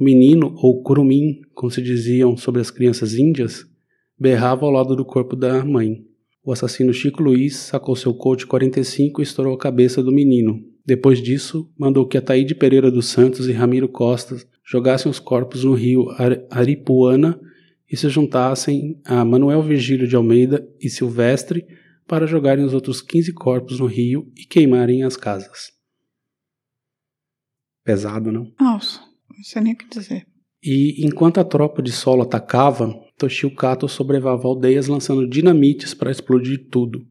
O 0.00 0.02
menino, 0.02 0.54
ou 0.56 0.82
curumim, 0.82 1.42
como 1.54 1.70
se 1.70 1.82
diziam 1.82 2.34
sobre 2.34 2.62
as 2.62 2.70
crianças 2.70 3.14
índias, 3.14 3.66
berrava 4.18 4.64
ao 4.64 4.72
lado 4.72 4.96
do 4.96 5.04
corpo 5.04 5.36
da 5.36 5.62
mãe. 5.62 6.02
O 6.42 6.50
assassino 6.50 6.94
Chico 6.94 7.22
Luiz 7.22 7.56
sacou 7.56 7.94
seu 7.94 8.14
Colt 8.14 8.46
45 8.46 9.20
e 9.20 9.22
estourou 9.22 9.54
a 9.54 9.58
cabeça 9.58 10.02
do 10.02 10.10
menino. 10.10 10.60
Depois 10.84 11.20
disso, 11.22 11.70
mandou 11.78 12.06
que 12.08 12.16
Ataíde 12.16 12.54
Pereira 12.54 12.90
dos 12.90 13.06
Santos 13.06 13.48
e 13.48 13.52
Ramiro 13.52 13.88
Costa 13.88 14.36
jogassem 14.64 15.10
os 15.10 15.18
corpos 15.18 15.64
no 15.64 15.74
rio 15.74 16.08
Ar- 16.12 16.42
Aripuana 16.50 17.38
e 17.94 17.96
se 17.96 18.08
juntassem 18.08 19.00
a 19.04 19.24
Manuel 19.24 19.62
Virgílio 19.62 20.08
de 20.08 20.16
Almeida 20.16 20.68
e 20.80 20.90
Silvestre 20.90 21.64
para 22.08 22.26
jogarem 22.26 22.64
os 22.64 22.74
outros 22.74 23.00
15 23.00 23.32
corpos 23.32 23.78
no 23.78 23.86
rio 23.86 24.32
e 24.36 24.44
queimarem 24.44 25.04
as 25.04 25.16
casas. 25.16 25.70
Pesado, 27.84 28.32
não? 28.32 28.52
Nossa, 28.60 28.98
não 28.98 29.44
sei 29.44 29.62
nem 29.62 29.74
o 29.74 29.76
que 29.76 29.88
dizer. 29.88 30.26
E 30.60 31.06
enquanto 31.06 31.38
a 31.38 31.44
tropa 31.44 31.80
de 31.80 31.92
solo 31.92 32.22
atacava, 32.22 32.92
Toshio 33.16 33.54
Kato 33.54 33.86
sobrevivava 33.86 34.48
aldeias 34.48 34.88
lançando 34.88 35.28
dinamites 35.28 35.94
para 35.94 36.10
explodir 36.10 36.68
tudo. 36.72 37.06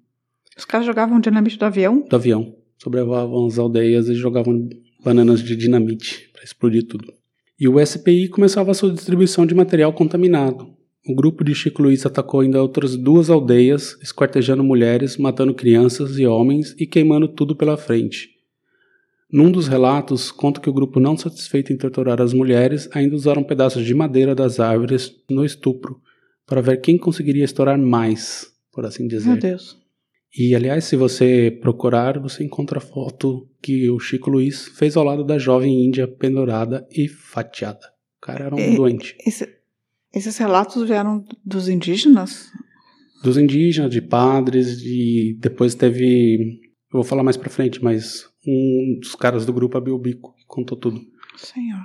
Os 0.57 0.65
caras 0.65 0.85
jogavam 0.85 1.21
dinamite 1.21 1.57
do 1.57 1.63
avião? 1.63 2.05
Do 2.09 2.15
avião. 2.17 2.57
Sobrevoavam 2.77 3.45
as 3.45 3.57
aldeias 3.57 4.09
e 4.09 4.15
jogavam 4.15 4.67
bananas 5.01 5.41
de 5.41 5.55
dinamite 5.55 6.29
para 6.33 6.43
explodir 6.43 6.85
tudo. 6.85 7.22
E 7.59 7.67
o 7.67 7.83
SPI 7.85 8.27
começava 8.29 8.71
a 8.71 8.73
sua 8.73 8.91
distribuição 8.91 9.45
de 9.45 9.53
material 9.53 9.93
contaminado. 9.93 10.73
O 11.05 11.13
grupo 11.13 11.43
de 11.43 11.53
Chico 11.53 11.81
Luiz 11.83 12.05
atacou 12.05 12.39
ainda 12.39 12.61
outras 12.61 12.95
duas 12.95 13.29
aldeias, 13.29 13.97
esquartejando 14.01 14.63
mulheres, 14.63 15.17
matando 15.17 15.53
crianças 15.53 16.17
e 16.17 16.25
homens 16.25 16.73
e 16.79 16.87
queimando 16.87 17.27
tudo 17.27 17.55
pela 17.55 17.75
frente. 17.75 18.29
Num 19.29 19.51
dos 19.51 19.67
relatos, 19.67 20.31
conta 20.31 20.61
que 20.61 20.69
o 20.69 20.73
grupo, 20.73 20.99
não 20.99 21.17
satisfeito 21.17 21.73
em 21.73 21.77
torturar 21.77 22.21
as 22.21 22.33
mulheres, 22.33 22.87
ainda 22.93 23.15
usaram 23.15 23.43
pedaços 23.43 23.83
de 23.83 23.93
madeira 23.93 24.33
das 24.33 24.59
árvores 24.59 25.11
no 25.29 25.43
estupro, 25.43 25.99
para 26.45 26.61
ver 26.61 26.77
quem 26.77 26.97
conseguiria 26.97 27.43
estourar 27.43 27.77
mais, 27.77 28.53
por 28.71 28.85
assim 28.85 29.07
dizer. 29.07 29.29
Meu 29.29 29.39
Deus. 29.39 29.82
E, 30.37 30.55
aliás, 30.55 30.85
se 30.85 30.95
você 30.95 31.55
procurar, 31.61 32.17
você 32.19 32.43
encontra 32.43 32.79
a 32.79 32.81
foto 32.81 33.47
que 33.61 33.87
o 33.89 33.99
Chico 33.99 34.29
Luiz 34.31 34.67
fez 34.69 34.97
ao 34.97 35.03
lado 35.03 35.23
da 35.23 35.37
jovem 35.37 35.85
índia 35.85 36.07
pendurada 36.07 36.87
e 36.91 37.07
fatiada. 37.07 37.85
O 38.17 38.25
cara 38.25 38.45
era 38.45 38.55
um 38.55 38.59
E- 38.59 38.75
doente. 38.75 39.15
Esse- 39.25 39.47
esses 40.13 40.35
relatos 40.37 40.87
vieram 40.87 41.23
dos 41.45 41.67
indígenas? 41.69 42.49
Dos 43.23 43.37
indígenas, 43.37 43.91
de 43.91 44.01
padres, 44.01 44.81
e 44.83 45.37
depois 45.39 45.75
teve. 45.75 46.59
Eu 46.91 46.97
vou 46.99 47.03
falar 47.03 47.23
mais 47.23 47.37
pra 47.37 47.49
frente, 47.49 47.83
mas 47.83 48.25
um 48.45 48.97
dos 48.99 49.15
caras 49.15 49.45
do 49.45 49.53
grupo 49.53 49.77
abriu 49.77 49.95
o 49.95 49.99
bico 49.99 50.33
e 50.39 50.45
contou 50.47 50.77
tudo. 50.77 50.99
Senhor. 51.37 51.79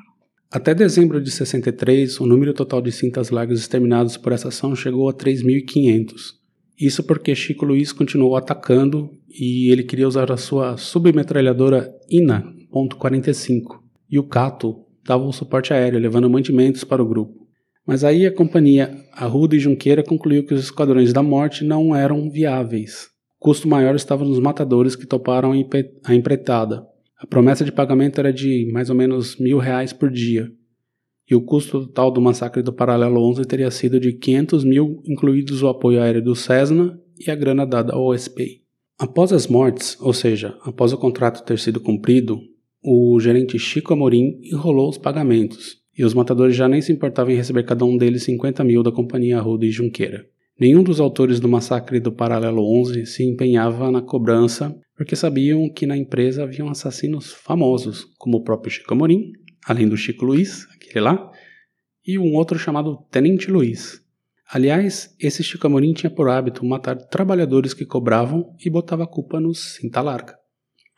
Até 0.50 0.74
dezembro 0.74 1.20
de 1.22 1.30
63, 1.30 2.18
o 2.20 2.26
número 2.26 2.54
total 2.54 2.80
de 2.80 2.90
cintas 2.90 3.28
largas 3.30 3.60
exterminados 3.60 4.16
por 4.16 4.32
essa 4.32 4.48
ação 4.48 4.74
chegou 4.74 5.06
a 5.08 5.12
3.500. 5.12 6.37
Isso 6.80 7.02
porque 7.02 7.34
Chico 7.34 7.64
Luiz 7.64 7.92
continuou 7.92 8.36
atacando 8.36 9.10
e 9.28 9.70
ele 9.70 9.82
queria 9.82 10.06
usar 10.06 10.30
a 10.30 10.36
sua 10.36 10.76
submetralhadora 10.76 11.92
INA 12.08 12.44
.45 12.72 13.80
e 14.10 14.18
o 14.18 14.22
Cato 14.22 14.84
dava 15.04 15.24
o 15.24 15.32
suporte 15.32 15.72
aéreo, 15.72 15.98
levando 15.98 16.30
mantimentos 16.30 16.84
para 16.84 17.02
o 17.02 17.08
grupo. 17.08 17.46
Mas 17.86 18.04
aí 18.04 18.26
a 18.26 18.34
companhia 18.34 18.94
Arruda 19.12 19.56
e 19.56 19.58
Junqueira 19.58 20.02
concluiu 20.02 20.44
que 20.44 20.54
os 20.54 20.64
esquadrões 20.64 21.12
da 21.12 21.22
morte 21.22 21.64
não 21.64 21.96
eram 21.96 22.30
viáveis. 22.30 23.08
O 23.40 23.44
custo 23.44 23.66
maior 23.66 23.94
estava 23.94 24.24
nos 24.24 24.38
matadores 24.38 24.94
que 24.94 25.06
toparam 25.06 25.52
a 26.04 26.14
empreitada. 26.14 26.86
A 27.18 27.26
promessa 27.26 27.64
de 27.64 27.72
pagamento 27.72 28.18
era 28.18 28.32
de 28.32 28.70
mais 28.72 28.90
ou 28.90 28.96
menos 28.96 29.38
mil 29.38 29.58
reais 29.58 29.92
por 29.92 30.10
dia. 30.10 30.52
E 31.30 31.34
o 31.34 31.42
custo 31.42 31.86
total 31.86 32.10
do 32.10 32.22
massacre 32.22 32.62
do 32.62 32.72
Paralelo 32.72 33.22
11 33.28 33.42
teria 33.44 33.70
sido 33.70 34.00
de 34.00 34.12
500 34.12 34.64
mil, 34.64 35.02
incluídos 35.06 35.62
o 35.62 35.68
apoio 35.68 36.00
aéreo 36.00 36.22
do 36.22 36.34
Cessna 36.34 36.98
e 37.18 37.30
a 37.30 37.34
grana 37.34 37.66
dada 37.66 37.92
ao 37.92 38.16
SPI. 38.16 38.62
Após 38.98 39.32
as 39.32 39.46
mortes, 39.46 39.96
ou 40.00 40.12
seja, 40.12 40.56
após 40.62 40.92
o 40.92 40.98
contrato 40.98 41.44
ter 41.44 41.58
sido 41.58 41.80
cumprido, 41.80 42.40
o 42.82 43.20
gerente 43.20 43.58
Chico 43.58 43.92
Amorim 43.92 44.40
enrolou 44.42 44.88
os 44.88 44.98
pagamentos, 44.98 45.76
e 45.96 46.04
os 46.04 46.14
matadores 46.14 46.56
já 46.56 46.68
nem 46.68 46.80
se 46.80 46.92
importavam 46.92 47.32
em 47.32 47.36
receber 47.36 47.64
cada 47.64 47.84
um 47.84 47.96
deles 47.96 48.22
50 48.22 48.64
mil 48.64 48.82
da 48.82 48.90
companhia 48.90 49.38
Arruda 49.38 49.66
e 49.66 49.70
Junqueira. 49.70 50.24
Nenhum 50.58 50.82
dos 50.82 50.98
autores 50.98 51.38
do 51.38 51.48
massacre 51.48 52.00
do 52.00 52.10
Paralelo 52.10 52.64
11 52.80 53.06
se 53.06 53.22
empenhava 53.22 53.90
na 53.90 54.02
cobrança, 54.02 54.74
porque 54.96 55.14
sabiam 55.14 55.68
que 55.72 55.86
na 55.86 55.96
empresa 55.96 56.42
haviam 56.42 56.68
assassinos 56.68 57.32
famosos, 57.32 58.06
como 58.18 58.38
o 58.38 58.42
próprio 58.42 58.72
Chico 58.72 58.92
Amorim, 58.92 59.32
além 59.64 59.88
do 59.88 59.96
Chico 59.96 60.24
Luiz, 60.24 60.66
aquele 60.88 61.04
lá, 61.04 61.30
e 62.06 62.18
um 62.18 62.34
outro 62.34 62.58
chamado 62.58 63.04
Tenente 63.10 63.50
Luiz. 63.50 64.02
Aliás, 64.50 65.14
esse 65.20 65.42
Chico 65.42 65.66
Amorim 65.66 65.92
tinha 65.92 66.08
por 66.08 66.28
hábito 66.28 66.64
matar 66.64 66.96
trabalhadores 66.96 67.74
que 67.74 67.84
cobravam 67.84 68.54
e 68.64 68.70
botava 68.70 69.04
a 69.04 69.06
culpa 69.06 69.38
nos 69.38 69.74
cinta 69.74 70.00
larga. 70.00 70.38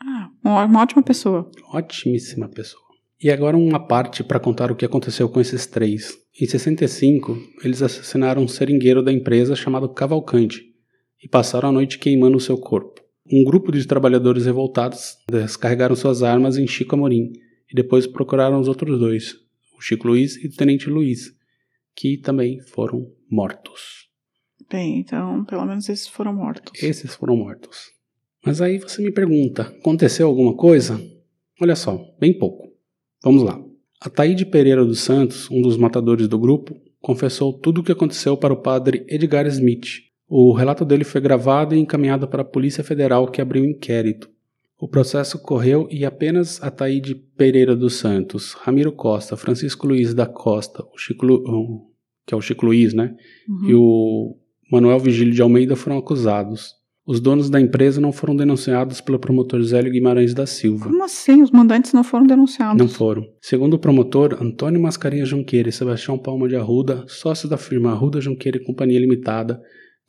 Ah, 0.00 0.30
uma 0.44 0.80
ótima 0.80 1.02
pessoa. 1.02 1.50
Ótimíssima 1.72 2.48
pessoa. 2.48 2.82
E 3.22 3.30
agora 3.30 3.56
uma 3.56 3.78
parte 3.78 4.22
para 4.22 4.40
contar 4.40 4.70
o 4.70 4.76
que 4.76 4.84
aconteceu 4.84 5.28
com 5.28 5.40
esses 5.40 5.66
três. 5.66 6.16
Em 6.40 6.46
65, 6.46 7.36
eles 7.62 7.82
assassinaram 7.82 8.42
um 8.42 8.48
seringueiro 8.48 9.02
da 9.02 9.12
empresa 9.12 9.54
chamado 9.56 9.88
Cavalcante 9.88 10.62
e 11.22 11.28
passaram 11.28 11.68
a 11.68 11.72
noite 11.72 11.98
queimando 11.98 12.36
o 12.36 12.40
seu 12.40 12.56
corpo. 12.56 13.02
Um 13.30 13.44
grupo 13.44 13.70
de 13.70 13.86
trabalhadores 13.86 14.46
revoltados 14.46 15.16
descarregaram 15.28 15.94
suas 15.94 16.22
armas 16.22 16.56
em 16.56 16.66
Chico 16.66 16.94
Amorim 16.94 17.32
e 17.70 17.74
depois 17.74 18.06
procuraram 18.06 18.58
os 18.58 18.68
outros 18.68 18.98
dois, 18.98 19.34
o 19.80 19.82
Chico 19.82 20.06
Luiz 20.06 20.36
e 20.36 20.46
o 20.46 20.52
Tenente 20.52 20.90
Luiz, 20.90 21.34
que 21.96 22.18
também 22.18 22.60
foram 22.60 23.10
mortos. 23.30 24.08
Bem, 24.70 25.00
então, 25.00 25.44
pelo 25.46 25.64
menos 25.64 25.88
esses 25.88 26.06
foram 26.06 26.34
mortos. 26.34 26.80
Esses 26.82 27.14
foram 27.14 27.34
mortos. 27.34 27.90
Mas 28.44 28.60
aí 28.60 28.78
você 28.78 29.02
me 29.02 29.10
pergunta: 29.10 29.62
aconteceu 29.62 30.28
alguma 30.28 30.54
coisa? 30.54 31.00
Olha 31.60 31.74
só, 31.74 31.98
bem 32.20 32.38
pouco. 32.38 32.68
Vamos 33.22 33.42
lá. 33.42 33.58
Ataíde 34.00 34.46
Pereira 34.46 34.84
dos 34.84 35.00
Santos, 35.00 35.50
um 35.50 35.60
dos 35.60 35.76
matadores 35.76 36.28
do 36.28 36.38
grupo, 36.38 36.80
confessou 37.00 37.52
tudo 37.52 37.80
o 37.80 37.84
que 37.84 37.92
aconteceu 37.92 38.36
para 38.36 38.52
o 38.52 38.60
padre 38.60 39.04
Edgar 39.08 39.46
Smith. 39.46 40.02
O 40.28 40.52
relato 40.52 40.84
dele 40.84 41.04
foi 41.04 41.20
gravado 41.20 41.74
e 41.74 41.78
encaminhado 41.78 42.28
para 42.28 42.42
a 42.42 42.44
Polícia 42.44 42.84
Federal, 42.84 43.30
que 43.30 43.40
abriu 43.40 43.62
um 43.62 43.66
inquérito. 43.66 44.30
O 44.80 44.88
processo 44.88 45.38
correu 45.42 45.86
e 45.90 46.04
apenas 46.06 46.62
Ataíde 46.62 47.14
Pereira 47.14 47.76
dos 47.76 47.94
Santos, 47.96 48.54
Ramiro 48.54 48.90
Costa, 48.92 49.36
Francisco 49.36 49.86
Luiz 49.86 50.14
da 50.14 50.26
Costa, 50.26 50.82
o 50.94 50.98
Chico 50.98 51.26
Lu- 51.26 51.90
que 52.26 52.32
é 52.32 52.36
o 52.36 52.40
Chico 52.40 52.64
Luiz, 52.66 52.94
né? 52.94 53.14
Uhum. 53.48 53.68
e 53.68 53.74
o 53.74 54.36
Manuel 54.72 54.98
Vigílio 55.00 55.34
de 55.34 55.42
Almeida 55.42 55.76
foram 55.76 55.98
acusados. 55.98 56.78
Os 57.06 57.18
donos 57.18 57.50
da 57.50 57.60
empresa 57.60 58.00
não 58.00 58.12
foram 58.12 58.36
denunciados 58.36 59.00
pelo 59.00 59.18
promotor 59.18 59.60
Zélio 59.62 59.90
Guimarães 59.90 60.32
da 60.32 60.46
Silva. 60.46 60.84
Como 60.84 61.02
assim? 61.02 61.42
Os 61.42 61.50
mandantes 61.50 61.92
não 61.92 62.04
foram 62.04 62.24
denunciados? 62.26 62.78
Não 62.80 62.88
foram. 62.88 63.24
Segundo 63.40 63.74
o 63.74 63.78
promotor 63.78 64.38
Antônio 64.40 64.80
Mascarinha 64.80 65.24
Junqueira 65.26 65.68
e 65.68 65.72
Sebastião 65.72 66.16
Palma 66.16 66.46
de 66.48 66.54
Arruda, 66.54 67.04
sócios 67.08 67.50
da 67.50 67.56
firma 67.56 67.90
Arruda 67.90 68.20
Junqueira 68.20 68.58
e 68.58 68.64
Companhia 68.64 69.00
Limitada, 69.00 69.60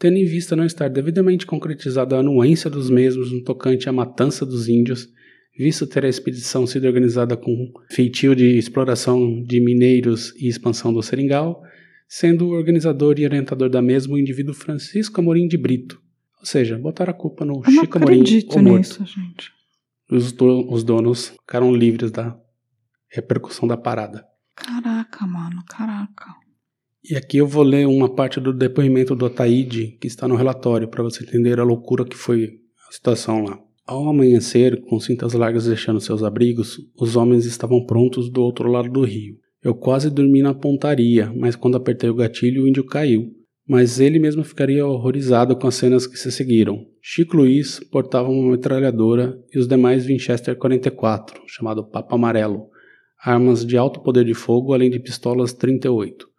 tendo 0.02 0.18
em 0.18 0.26
vista 0.26 0.56
não 0.56 0.66
estar 0.66 0.88
devidamente 0.90 1.46
concretizada 1.46 2.16
a 2.16 2.22
anuência 2.22 2.72
dos 2.72 2.90
mesmos 2.90 3.32
no 3.32 3.44
tocante 3.44 3.88
à 3.88 3.92
matança 3.94 4.44
dos 4.44 4.68
índios, 4.68 5.08
visto 5.56 5.86
ter 5.86 6.04
a 6.04 6.10
expedição 6.10 6.66
sido 6.66 6.88
organizada 6.88 7.38
com 7.38 7.72
feitio 7.92 8.36
de 8.36 8.58
exploração 8.58 9.44
de 9.44 9.62
mineiros 9.64 10.34
e 10.42 10.48
expansão 10.48 10.92
do 10.92 11.04
seringal, 11.04 11.62
sendo 12.08 12.48
o 12.48 12.52
organizador 12.54 13.20
e 13.20 13.26
orientador 13.26 13.70
da 13.70 13.80
mesma 13.80 14.16
o 14.16 14.18
indivíduo 14.18 14.56
Francisco 14.56 15.22
Amorim 15.22 15.48
de 15.48 15.56
Brito. 15.56 16.02
Ou 16.40 16.48
seja, 16.48 16.80
botaram 16.80 17.12
a 17.12 17.16
culpa 17.16 17.46
no 17.46 17.62
Eu 17.64 17.72
não 17.72 17.82
Chico 17.84 17.98
Amorim, 18.00 18.22
acredito 18.22 18.56
o 18.58 18.64
morto. 18.64 18.78
nisso, 18.80 19.06
gente. 19.06 19.52
Os, 20.10 20.32
do- 20.32 20.68
os 20.74 20.84
donos 20.84 21.28
ficaram 21.42 21.72
livres 21.76 22.10
da 22.10 22.36
repercussão 23.08 23.68
da 23.68 23.78
parada. 23.78 24.26
Caraca, 24.56 25.28
mano, 25.28 25.64
caraca. 25.70 26.41
E 27.04 27.16
aqui 27.16 27.38
eu 27.38 27.48
vou 27.48 27.64
ler 27.64 27.88
uma 27.88 28.14
parte 28.14 28.40
do 28.40 28.54
depoimento 28.54 29.16
do 29.16 29.26
Ataíde 29.26 29.98
que 30.00 30.06
está 30.06 30.28
no 30.28 30.36
relatório 30.36 30.88
para 30.88 31.02
você 31.02 31.24
entender 31.24 31.60
a 31.60 31.64
loucura 31.64 32.06
que 32.06 32.16
foi 32.16 32.60
a 32.88 32.94
situação 32.94 33.44
lá. 33.44 33.60
Ao 33.88 34.08
amanhecer, 34.08 34.80
com 34.84 35.00
cintas 35.00 35.34
largas 35.34 35.66
deixando 35.66 36.00
seus 36.00 36.22
abrigos, 36.22 36.78
os 36.96 37.16
homens 37.16 37.46
estavam 37.46 37.84
prontos 37.88 38.30
do 38.30 38.44
outro 38.44 38.70
lado 38.70 38.88
do 38.88 39.04
rio. 39.04 39.36
Eu 39.64 39.74
quase 39.74 40.12
dormi 40.12 40.44
na 40.44 40.54
pontaria, 40.54 41.34
mas 41.36 41.56
quando 41.56 41.76
apertei 41.76 42.08
o 42.08 42.16
gatilho, 42.16 42.64
o 42.64 42.68
índio 42.68 42.86
caiu. 42.86 43.32
Mas 43.68 44.00
ele 44.00 44.20
mesmo 44.20 44.44
ficaria 44.44 44.86
horrorizado 44.86 45.56
com 45.56 45.68
as 45.68 45.76
cenas 45.76 46.06
que 46.06 46.18
se 46.18 46.32
seguiram. 46.32 46.86
Chico 47.02 47.36
Luiz 47.36 47.80
portava 47.80 48.30
uma 48.30 48.52
metralhadora 48.52 49.40
e 49.52 49.58
os 49.58 49.68
demais 49.68 50.06
Winchester 50.06 50.56
44, 50.56 51.42
chamado 51.48 51.84
Papa 51.84 52.14
Amarelo, 52.14 52.68
armas 53.20 53.66
de 53.66 53.76
alto 53.76 54.02
poder 54.02 54.24
de 54.24 54.36
fogo, 54.36 54.74
além 54.74 54.92
de 54.92 55.00
pistolas 55.00 55.52
38. 55.52 56.31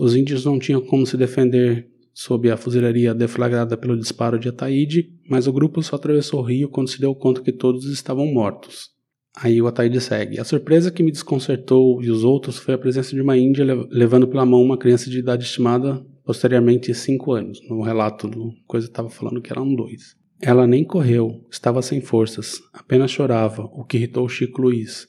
Os 0.00 0.16
índios 0.16 0.46
não 0.46 0.58
tinham 0.58 0.80
como 0.80 1.06
se 1.06 1.14
defender 1.14 1.86
sob 2.14 2.50
a 2.50 2.56
fuzilaria 2.56 3.12
deflagrada 3.14 3.76
pelo 3.76 3.98
disparo 3.98 4.38
de 4.38 4.48
Ataíde, 4.48 5.12
mas 5.28 5.46
o 5.46 5.52
grupo 5.52 5.82
só 5.82 5.96
atravessou 5.96 6.40
o 6.40 6.42
rio 6.42 6.70
quando 6.70 6.88
se 6.88 6.98
deu 6.98 7.14
conta 7.14 7.42
que 7.42 7.52
todos 7.52 7.84
estavam 7.84 8.24
mortos. 8.24 8.88
Aí 9.36 9.60
o 9.60 9.66
Ataíde 9.66 10.00
segue. 10.00 10.40
A 10.40 10.44
surpresa 10.44 10.90
que 10.90 11.02
me 11.02 11.10
desconcertou 11.12 12.02
e 12.02 12.10
os 12.10 12.24
outros 12.24 12.56
foi 12.56 12.72
a 12.72 12.78
presença 12.78 13.14
de 13.14 13.20
uma 13.20 13.36
índia 13.36 13.62
lev- 13.62 13.86
levando 13.90 14.26
pela 14.26 14.46
mão 14.46 14.62
uma 14.62 14.78
criança 14.78 15.10
de 15.10 15.18
idade 15.18 15.44
estimada 15.44 16.02
posteriormente 16.24 16.94
5 16.94 17.32
anos. 17.32 17.60
No 17.68 17.82
relato 17.82 18.26
do 18.26 18.54
coisa 18.66 18.86
estava 18.86 19.10
falando 19.10 19.42
que 19.42 19.52
eram 19.52 19.74
dois. 19.74 20.16
Ela 20.40 20.66
nem 20.66 20.82
correu, 20.82 21.46
estava 21.50 21.82
sem 21.82 22.00
forças, 22.00 22.58
apenas 22.72 23.10
chorava, 23.10 23.64
o 23.64 23.84
que 23.84 23.98
irritou 23.98 24.26
Chico 24.30 24.62
Luiz. 24.62 25.06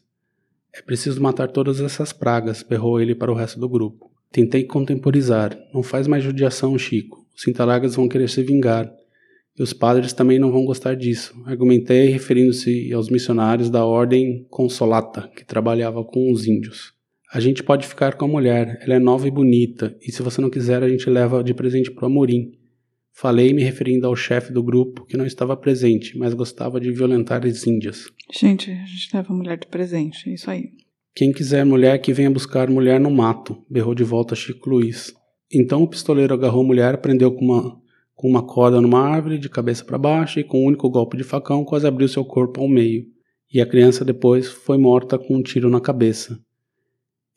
É 0.74 0.82
preciso 0.82 1.22
matar 1.22 1.48
todas 1.48 1.80
essas 1.80 2.12
pragas, 2.12 2.62
berrou 2.62 3.00
ele 3.00 3.16
para 3.16 3.32
o 3.32 3.36
resto 3.36 3.58
do 3.58 3.70
grupo. 3.70 4.11
Tentei 4.32 4.64
contemporizar. 4.64 5.58
Não 5.74 5.84
faz 5.84 6.08
mais 6.08 6.24
judiação, 6.24 6.78
Chico. 6.78 7.26
Os 7.36 7.44
cintalagas 7.44 7.96
vão 7.96 8.08
querer 8.08 8.30
se 8.30 8.42
vingar. 8.42 8.92
E 9.58 9.62
os 9.62 9.74
padres 9.74 10.14
também 10.14 10.40
não 10.40 10.52
vão 10.52 10.64
gostar 10.64 10.96
disso. 10.96 11.34
Argumentei 11.46 12.08
referindo-se 12.08 12.94
aos 12.94 13.10
missionários 13.10 13.70
da 13.70 13.86
ordem 13.86 14.46
Consolata, 14.50 15.30
que 15.36 15.46
trabalhava 15.46 16.04
com 16.04 16.32
os 16.32 16.48
índios. 16.48 16.94
A 17.34 17.40
gente 17.40 17.64
pode 17.64 17.88
ficar 17.88 18.16
com 18.16 18.26
a 18.26 18.28
mulher, 18.28 18.78
ela 18.82 18.96
é 18.96 19.00
nova 19.00 19.26
e 19.26 19.32
bonita, 19.32 19.96
e 20.02 20.12
se 20.12 20.22
você 20.22 20.42
não 20.42 20.50
quiser, 20.50 20.84
a 20.84 20.90
gente 20.90 21.10
leva 21.10 21.42
de 21.42 21.54
presente 21.54 21.90
pro 21.90 22.06
Amorim. 22.06 22.52
Falei 23.14 23.54
me 23.54 23.64
referindo 23.64 24.06
ao 24.06 24.16
chefe 24.18 24.52
do 24.52 24.62
grupo, 24.62 25.06
que 25.06 25.16
não 25.16 25.26
estava 25.26 25.56
presente, 25.56 26.18
mas 26.18 26.34
gostava 26.34 26.80
de 26.80 26.92
violentar 26.92 27.46
as 27.46 27.66
índias. 27.66 28.10
Gente, 28.34 28.72
a 28.72 28.86
gente 28.86 29.10
leva 29.14 29.32
a 29.32 29.36
mulher 29.36 29.58
de 29.58 29.68
presente, 29.68 30.30
é 30.30 30.34
isso 30.34 30.50
aí. 30.50 30.72
Quem 31.14 31.34
quiser 31.34 31.66
mulher, 31.66 32.00
que 32.00 32.14
venha 32.14 32.32
buscar 32.32 32.70
mulher 32.70 33.00
no 33.00 33.12
mato, 33.12 33.58
berrou 33.70 33.94
de 33.94 34.04
volta 34.04 34.34
Chico 34.34 34.70
Luiz. 34.70 35.14
Então 35.54 35.84
o 35.84 35.88
pistoleiro 35.88 36.34
agarrou 36.34 36.64
a 36.64 36.68
mulher, 36.68 36.98
prendeu 37.02 37.34
com 37.34 37.44
uma, 37.44 37.78
com 38.16 38.30
uma 38.30 38.42
corda 38.42 38.80
numa 38.80 39.02
árvore, 39.02 39.38
de 39.38 39.50
cabeça 39.50 39.84
para 39.84 39.98
baixo, 39.98 40.40
e 40.40 40.44
com 40.44 40.64
um 40.64 40.68
único 40.68 40.90
golpe 40.90 41.18
de 41.18 41.24
facão 41.24 41.66
quase 41.66 41.86
abriu 41.86 42.08
seu 42.08 42.24
corpo 42.24 42.62
ao 42.62 42.68
meio. 42.70 43.06
E 43.54 43.60
a 43.60 43.66
criança 43.66 44.06
depois 44.06 44.48
foi 44.48 44.78
morta 44.78 45.20
com 45.20 45.36
um 45.36 45.44
tiro 45.44 45.70
na 45.70 45.82
cabeça. 45.82 46.40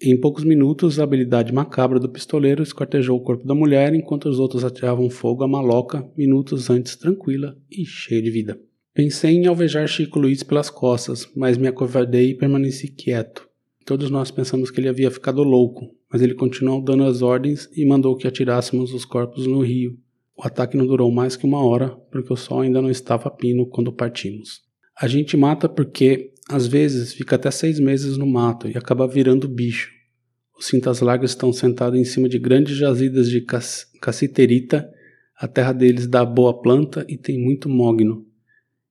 Em 0.01 0.21
poucos 0.21 0.45
minutos, 0.45 1.01
a 1.01 1.05
habilidade 1.05 1.53
macabra 1.53 1.99
do 1.99 2.09
pistoleiro 2.09 2.63
esquartejou 2.63 3.17
o 3.19 3.23
corpo 3.23 3.45
da 3.45 3.55
mulher 3.57 3.93
enquanto 3.93 4.29
os 4.29 4.39
outros 4.39 4.65
atiravam 4.65 5.11
fogo 5.11 5.43
à 5.43 5.49
maloca, 5.49 6.09
minutos 6.17 6.71
antes 6.71 6.95
tranquila 6.95 7.57
e 7.69 7.85
cheia 7.85 8.23
de 8.23 8.31
vida. 8.31 8.61
Pensei 8.93 9.35
em 9.35 9.47
alvejar 9.47 9.89
Chico 9.89 10.21
Luiz 10.21 10.45
pelas 10.45 10.71
costas, 10.71 11.29
mas 11.35 11.59
me 11.59 11.67
acovardei 11.67 12.31
e 12.31 12.35
permaneci 12.37 12.87
quieto. 12.87 13.49
Todos 13.85 14.09
nós 14.09 14.31
pensamos 14.31 14.71
que 14.71 14.81
ele 14.81 14.89
havia 14.89 15.11
ficado 15.11 15.43
louco, 15.43 15.95
mas 16.11 16.23
ele 16.23 16.35
continuou 16.35 16.83
dando 16.83 17.05
as 17.05 17.21
ordens 17.21 17.69
e 17.77 17.85
mandou 17.85 18.17
que 18.17 18.27
atirássemos 18.27 18.95
os 18.95 19.05
corpos 19.05 19.47
no 19.47 19.61
rio. 19.61 19.99
O 20.37 20.47
ataque 20.47 20.77
não 20.77 20.87
durou 20.87 21.13
mais 21.13 21.37
que 21.37 21.45
uma 21.45 21.63
hora, 21.63 21.91
porque 22.11 22.33
o 22.33 22.37
sol 22.37 22.63
ainda 22.63 22.81
não 22.81 22.91
estava 22.91 23.29
a 23.29 23.31
pino 23.31 23.67
quando 23.67 23.93
partimos. 23.93 24.63
A 24.99 25.07
gente 25.07 25.37
mata 25.37 25.69
porque, 25.69 26.33
às 26.49 26.67
vezes, 26.67 27.13
fica 27.13 27.37
até 27.37 27.51
seis 27.51 27.79
meses 27.79 28.17
no 28.17 28.27
mato 28.27 28.69
e 28.69 28.77
acaba 28.77 29.07
virando 29.07 29.47
bicho. 29.47 29.91
Os 30.59 30.67
cintas 30.67 31.01
largas 31.01 31.31
estão 31.31 31.53
sentados 31.53 31.99
em 31.99 32.05
cima 32.05 32.29
de 32.29 32.39
grandes 32.39 32.77
jazidas 32.77 33.29
de 33.29 33.43
cac 33.43 33.65
caciterita. 34.01 34.89
A 35.37 35.47
terra 35.47 35.73
deles 35.73 36.07
dá 36.07 36.25
boa 36.25 36.61
planta 36.63 37.05
e 37.09 37.19
tem 37.19 37.39
muito 37.39 37.69
mogno. 37.69 38.25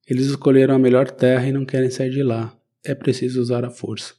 Eles 0.06 0.26
escolheram 0.26 0.74
a 0.74 0.78
melhor 0.78 1.10
terra 1.10 1.48
e 1.48 1.52
não 1.52 1.64
querem 1.64 1.90
sair 1.90 2.10
de 2.10 2.22
lá. 2.22 2.56
É 2.84 2.94
preciso 2.94 3.40
usar 3.40 3.64
a 3.64 3.70
força. 3.70 4.14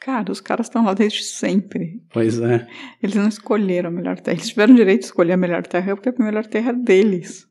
Cara, 0.00 0.32
os 0.32 0.40
caras 0.40 0.66
estão 0.66 0.84
lá 0.84 0.94
desde 0.94 1.22
sempre. 1.22 2.02
Pois 2.12 2.40
é. 2.40 2.66
Eles 3.02 3.16
não 3.16 3.28
escolheram 3.28 3.90
a 3.90 3.92
melhor 3.92 4.18
terra. 4.18 4.38
Eles 4.38 4.48
tiveram 4.48 4.74
direito 4.74 5.00
de 5.00 5.06
escolher 5.06 5.32
a 5.32 5.36
melhor 5.36 5.66
terra 5.66 5.94
porque 5.94 6.08
a 6.08 6.24
melhor 6.24 6.46
terra 6.46 6.70
é 6.70 6.74
deles. 6.74 7.46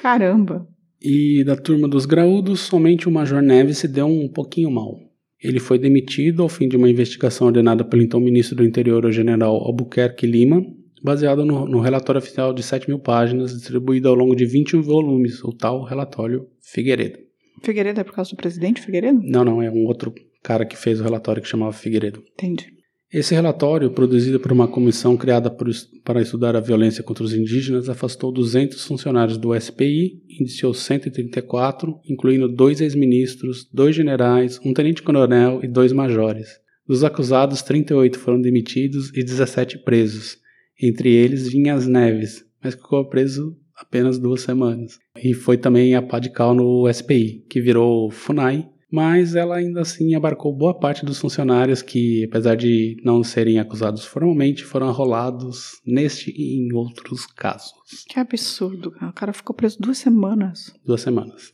Caramba. 0.00 0.66
E 1.00 1.44
da 1.44 1.56
turma 1.56 1.86
dos 1.86 2.06
graúdos, 2.06 2.60
somente 2.60 3.08
o 3.08 3.12
Major 3.12 3.40
Neves 3.40 3.78
se 3.78 3.88
deu 3.88 4.06
um 4.06 4.28
pouquinho 4.28 4.70
mal. 4.70 4.98
Ele 5.40 5.60
foi 5.60 5.78
demitido 5.78 6.42
ao 6.42 6.48
fim 6.48 6.68
de 6.68 6.76
uma 6.76 6.90
investigação 6.90 7.46
ordenada 7.46 7.84
pelo 7.84 8.02
então 8.02 8.18
ministro 8.18 8.56
do 8.56 8.64
Interior, 8.64 9.04
o 9.04 9.12
general 9.12 9.54
Albuquerque 9.54 10.26
Lima, 10.26 10.60
baseado 11.00 11.44
no, 11.44 11.66
no 11.66 11.78
relatório 11.78 12.18
oficial 12.18 12.52
de 12.52 12.64
7 12.64 12.88
mil 12.88 12.98
páginas, 12.98 13.52
distribuído 13.52 14.08
ao 14.08 14.16
longo 14.16 14.34
de 14.34 14.44
21 14.44 14.82
volumes, 14.82 15.42
o 15.44 15.52
tal 15.52 15.84
relatório 15.84 16.48
Figueiredo. 16.60 17.20
Figueiredo 17.62 18.00
é 18.00 18.04
por 18.04 18.14
causa 18.14 18.30
do 18.32 18.36
presidente 18.36 18.80
Figueiredo? 18.80 19.20
Não, 19.22 19.44
não, 19.44 19.62
é 19.62 19.70
um 19.70 19.86
outro 19.86 20.12
cara 20.42 20.64
que 20.64 20.76
fez 20.76 21.00
o 21.00 21.04
relatório 21.04 21.42
que 21.42 21.48
chamava 21.48 21.72
Figueiredo. 21.72 22.22
Entendi. 22.32 22.78
Esse 23.10 23.34
relatório, 23.34 23.90
produzido 23.90 24.38
por 24.38 24.52
uma 24.52 24.68
comissão 24.68 25.16
criada 25.16 25.50
por, 25.50 25.66
para 26.04 26.20
estudar 26.20 26.54
a 26.54 26.60
violência 26.60 27.02
contra 27.02 27.24
os 27.24 27.32
indígenas, 27.32 27.88
afastou 27.88 28.30
200 28.30 28.84
funcionários 28.84 29.38
do 29.38 29.58
SPI, 29.58 30.22
indiciou 30.28 30.74
134, 30.74 31.98
incluindo 32.06 32.46
dois 32.46 32.82
ex-ministros, 32.82 33.66
dois 33.72 33.96
generais, 33.96 34.60
um 34.62 34.74
tenente-coronel 34.74 35.60
e 35.62 35.68
dois 35.68 35.90
majores. 35.90 36.48
Dos 36.86 37.02
acusados, 37.02 37.62
38 37.62 38.18
foram 38.18 38.42
demitidos 38.42 39.10
e 39.14 39.22
17 39.22 39.78
presos. 39.78 40.36
Entre 40.78 41.10
eles, 41.10 41.48
Vinhas 41.50 41.86
Neves, 41.86 42.44
mas 42.62 42.74
ficou 42.74 43.08
preso 43.08 43.56
apenas 43.74 44.18
duas 44.18 44.42
semanas. 44.42 44.98
E 45.16 45.32
foi 45.32 45.56
também 45.56 45.94
a 45.94 46.02
pá 46.02 46.18
de 46.18 46.30
cal 46.30 46.54
no 46.54 46.86
SPI, 46.92 47.44
que 47.48 47.60
virou 47.60 48.10
FUNAI, 48.10 48.68
mas 48.90 49.34
ela 49.34 49.56
ainda 49.56 49.82
assim 49.82 50.14
abarcou 50.14 50.54
boa 50.54 50.78
parte 50.78 51.04
dos 51.04 51.18
funcionários 51.18 51.82
que, 51.82 52.24
apesar 52.24 52.56
de 52.56 52.96
não 53.04 53.22
serem 53.22 53.58
acusados 53.58 54.04
formalmente, 54.04 54.64
foram 54.64 54.88
arrolados 54.88 55.80
neste 55.84 56.30
e 56.30 56.58
em 56.58 56.72
outros 56.72 57.26
casos. 57.26 57.72
Que 58.08 58.18
absurdo, 58.18 58.90
cara. 58.90 59.10
O 59.10 59.14
cara 59.14 59.32
ficou 59.32 59.54
preso 59.54 59.78
duas 59.78 59.98
semanas. 59.98 60.72
Duas 60.84 61.02
semanas. 61.02 61.52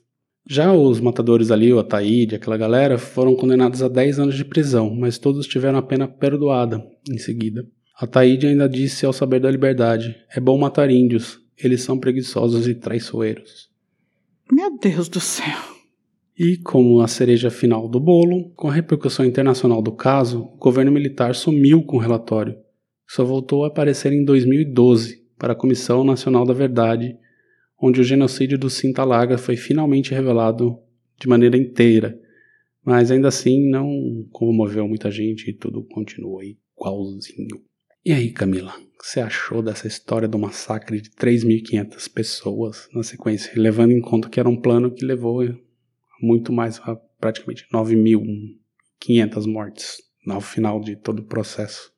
Já 0.48 0.72
os 0.72 1.00
matadores 1.00 1.50
ali, 1.50 1.72
o 1.72 1.78
Ataíde, 1.78 2.34
aquela 2.34 2.56
galera, 2.56 2.98
foram 2.98 3.34
condenados 3.34 3.82
a 3.82 3.88
10 3.88 4.18
anos 4.18 4.34
de 4.36 4.44
prisão, 4.44 4.94
mas 4.94 5.18
todos 5.18 5.46
tiveram 5.46 5.78
a 5.78 5.82
pena 5.82 6.06
perdoada 6.06 6.84
em 7.10 7.18
seguida. 7.18 7.66
Ataíde 7.98 8.46
ainda 8.46 8.68
disse 8.68 9.06
ao 9.06 9.12
saber 9.12 9.40
da 9.40 9.50
liberdade: 9.50 10.14
é 10.30 10.40
bom 10.40 10.58
matar 10.58 10.90
índios, 10.90 11.40
eles 11.56 11.82
são 11.82 11.98
preguiçosos 11.98 12.68
e 12.68 12.74
traiçoeiros. 12.74 13.70
Meu 14.52 14.76
Deus 14.78 15.08
do 15.08 15.20
céu. 15.20 15.73
E, 16.36 16.56
como 16.56 17.00
a 17.00 17.06
cereja 17.06 17.48
final 17.48 17.88
do 17.88 18.00
bolo, 18.00 18.50
com 18.56 18.68
a 18.68 18.72
repercussão 18.72 19.24
internacional 19.24 19.80
do 19.80 19.92
caso, 19.92 20.42
o 20.42 20.56
governo 20.56 20.90
militar 20.90 21.34
sumiu 21.34 21.84
com 21.84 21.96
o 21.96 22.00
relatório. 22.00 22.56
Só 23.06 23.24
voltou 23.24 23.64
a 23.64 23.68
aparecer 23.68 24.12
em 24.12 24.24
2012 24.24 25.22
para 25.38 25.52
a 25.52 25.56
Comissão 25.56 26.02
Nacional 26.02 26.44
da 26.44 26.52
Verdade, 26.52 27.16
onde 27.80 28.00
o 28.00 28.04
genocídio 28.04 28.58
do 28.58 28.68
Sintalaga 28.68 29.38
foi 29.38 29.56
finalmente 29.56 30.12
revelado 30.12 30.76
de 31.20 31.28
maneira 31.28 31.56
inteira. 31.56 32.18
Mas 32.84 33.12
ainda 33.12 33.28
assim 33.28 33.70
não 33.70 34.26
comoveu 34.32 34.88
muita 34.88 35.10
gente 35.10 35.48
e 35.48 35.52
tudo 35.52 35.84
continua 35.84 36.42
igualzinho. 36.44 37.62
E 38.04 38.12
aí, 38.12 38.30
Camila, 38.30 38.72
o 38.72 38.98
que 38.98 39.06
você 39.06 39.20
achou 39.20 39.62
dessa 39.62 39.86
história 39.86 40.28
do 40.28 40.38
massacre 40.38 41.00
de 41.00 41.10
3.500 41.10 42.12
pessoas 42.12 42.88
na 42.92 43.02
sequência, 43.02 43.52
levando 43.54 43.92
em 43.92 44.00
conta 44.00 44.28
que 44.28 44.40
era 44.40 44.48
um 44.48 44.60
plano 44.60 44.90
que 44.90 45.04
levou 45.04 45.42
muito 46.24 46.52
mais, 46.52 46.80
praticamente 47.20 47.66
9.500 47.72 49.46
mortes 49.46 49.98
no 50.26 50.40
final 50.40 50.80
de 50.80 50.96
todo 50.96 51.20
o 51.20 51.24
processo. 51.24 51.92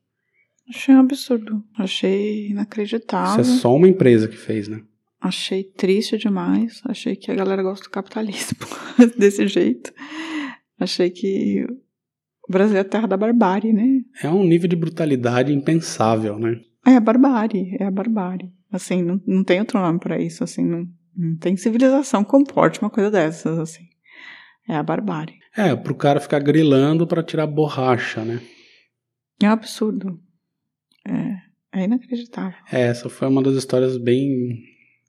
Achei 0.68 0.94
um 0.94 1.00
absurdo. 1.00 1.62
Achei 1.78 2.48
inacreditável. 2.48 3.40
Isso 3.40 3.52
é 3.52 3.56
só 3.58 3.74
uma 3.74 3.88
empresa 3.88 4.26
que 4.26 4.36
fez, 4.36 4.66
né? 4.66 4.82
Achei 5.20 5.64
triste 5.64 6.18
demais. 6.18 6.82
Achei 6.84 7.14
que 7.14 7.30
a 7.30 7.34
galera 7.34 7.62
gosta 7.62 7.84
do 7.84 7.90
capitalismo 7.90 8.58
desse 9.16 9.46
jeito. 9.46 9.92
Achei 10.78 11.10
que 11.10 11.64
o 12.48 12.52
Brasil 12.52 12.76
é 12.76 12.80
a 12.80 12.84
terra 12.84 13.06
da 13.06 13.16
barbárie, 13.16 13.72
né? 13.72 14.02
É 14.22 14.28
um 14.28 14.44
nível 14.44 14.68
de 14.68 14.76
brutalidade 14.76 15.52
impensável, 15.52 16.38
né? 16.38 16.60
É 16.86 16.96
a 16.96 17.00
barbárie, 17.00 17.76
é 17.80 17.84
a 17.84 17.90
barbárie. 17.90 18.52
Assim, 18.70 19.02
não, 19.02 19.20
não 19.26 19.42
tem 19.42 19.58
outro 19.60 19.80
nome 19.80 19.98
para 19.98 20.20
isso, 20.20 20.44
assim, 20.44 20.64
não, 20.64 20.86
não 21.16 21.36
tem 21.36 21.56
civilização 21.56 22.22
que 22.22 22.30
comporte 22.30 22.80
uma 22.80 22.90
coisa 22.90 23.10
dessas, 23.10 23.58
assim. 23.58 23.88
É 24.68 24.74
a 24.74 24.82
barbárie. 24.82 25.36
É, 25.56 25.74
pro 25.74 25.94
cara 25.94 26.20
ficar 26.20 26.40
grilando 26.40 27.06
para 27.06 27.22
tirar 27.22 27.46
borracha, 27.46 28.24
né? 28.24 28.40
É 29.42 29.48
um 29.48 29.52
absurdo. 29.52 30.20
É, 31.06 31.80
é 31.80 31.84
inacreditável. 31.84 32.58
É, 32.70 32.82
essa 32.82 33.08
foi 33.08 33.28
uma 33.28 33.42
das 33.42 33.54
histórias 33.54 33.96
bem 33.96 34.62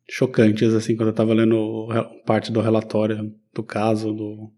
chocantes, 0.10 0.74
assim, 0.74 0.96
quando 0.96 1.10
eu 1.10 1.16
tava 1.16 1.34
lendo 1.34 1.88
parte 2.26 2.52
do 2.52 2.62
relatório 2.62 3.34
do 3.54 3.64
caso, 3.64 4.14
do 4.14 4.52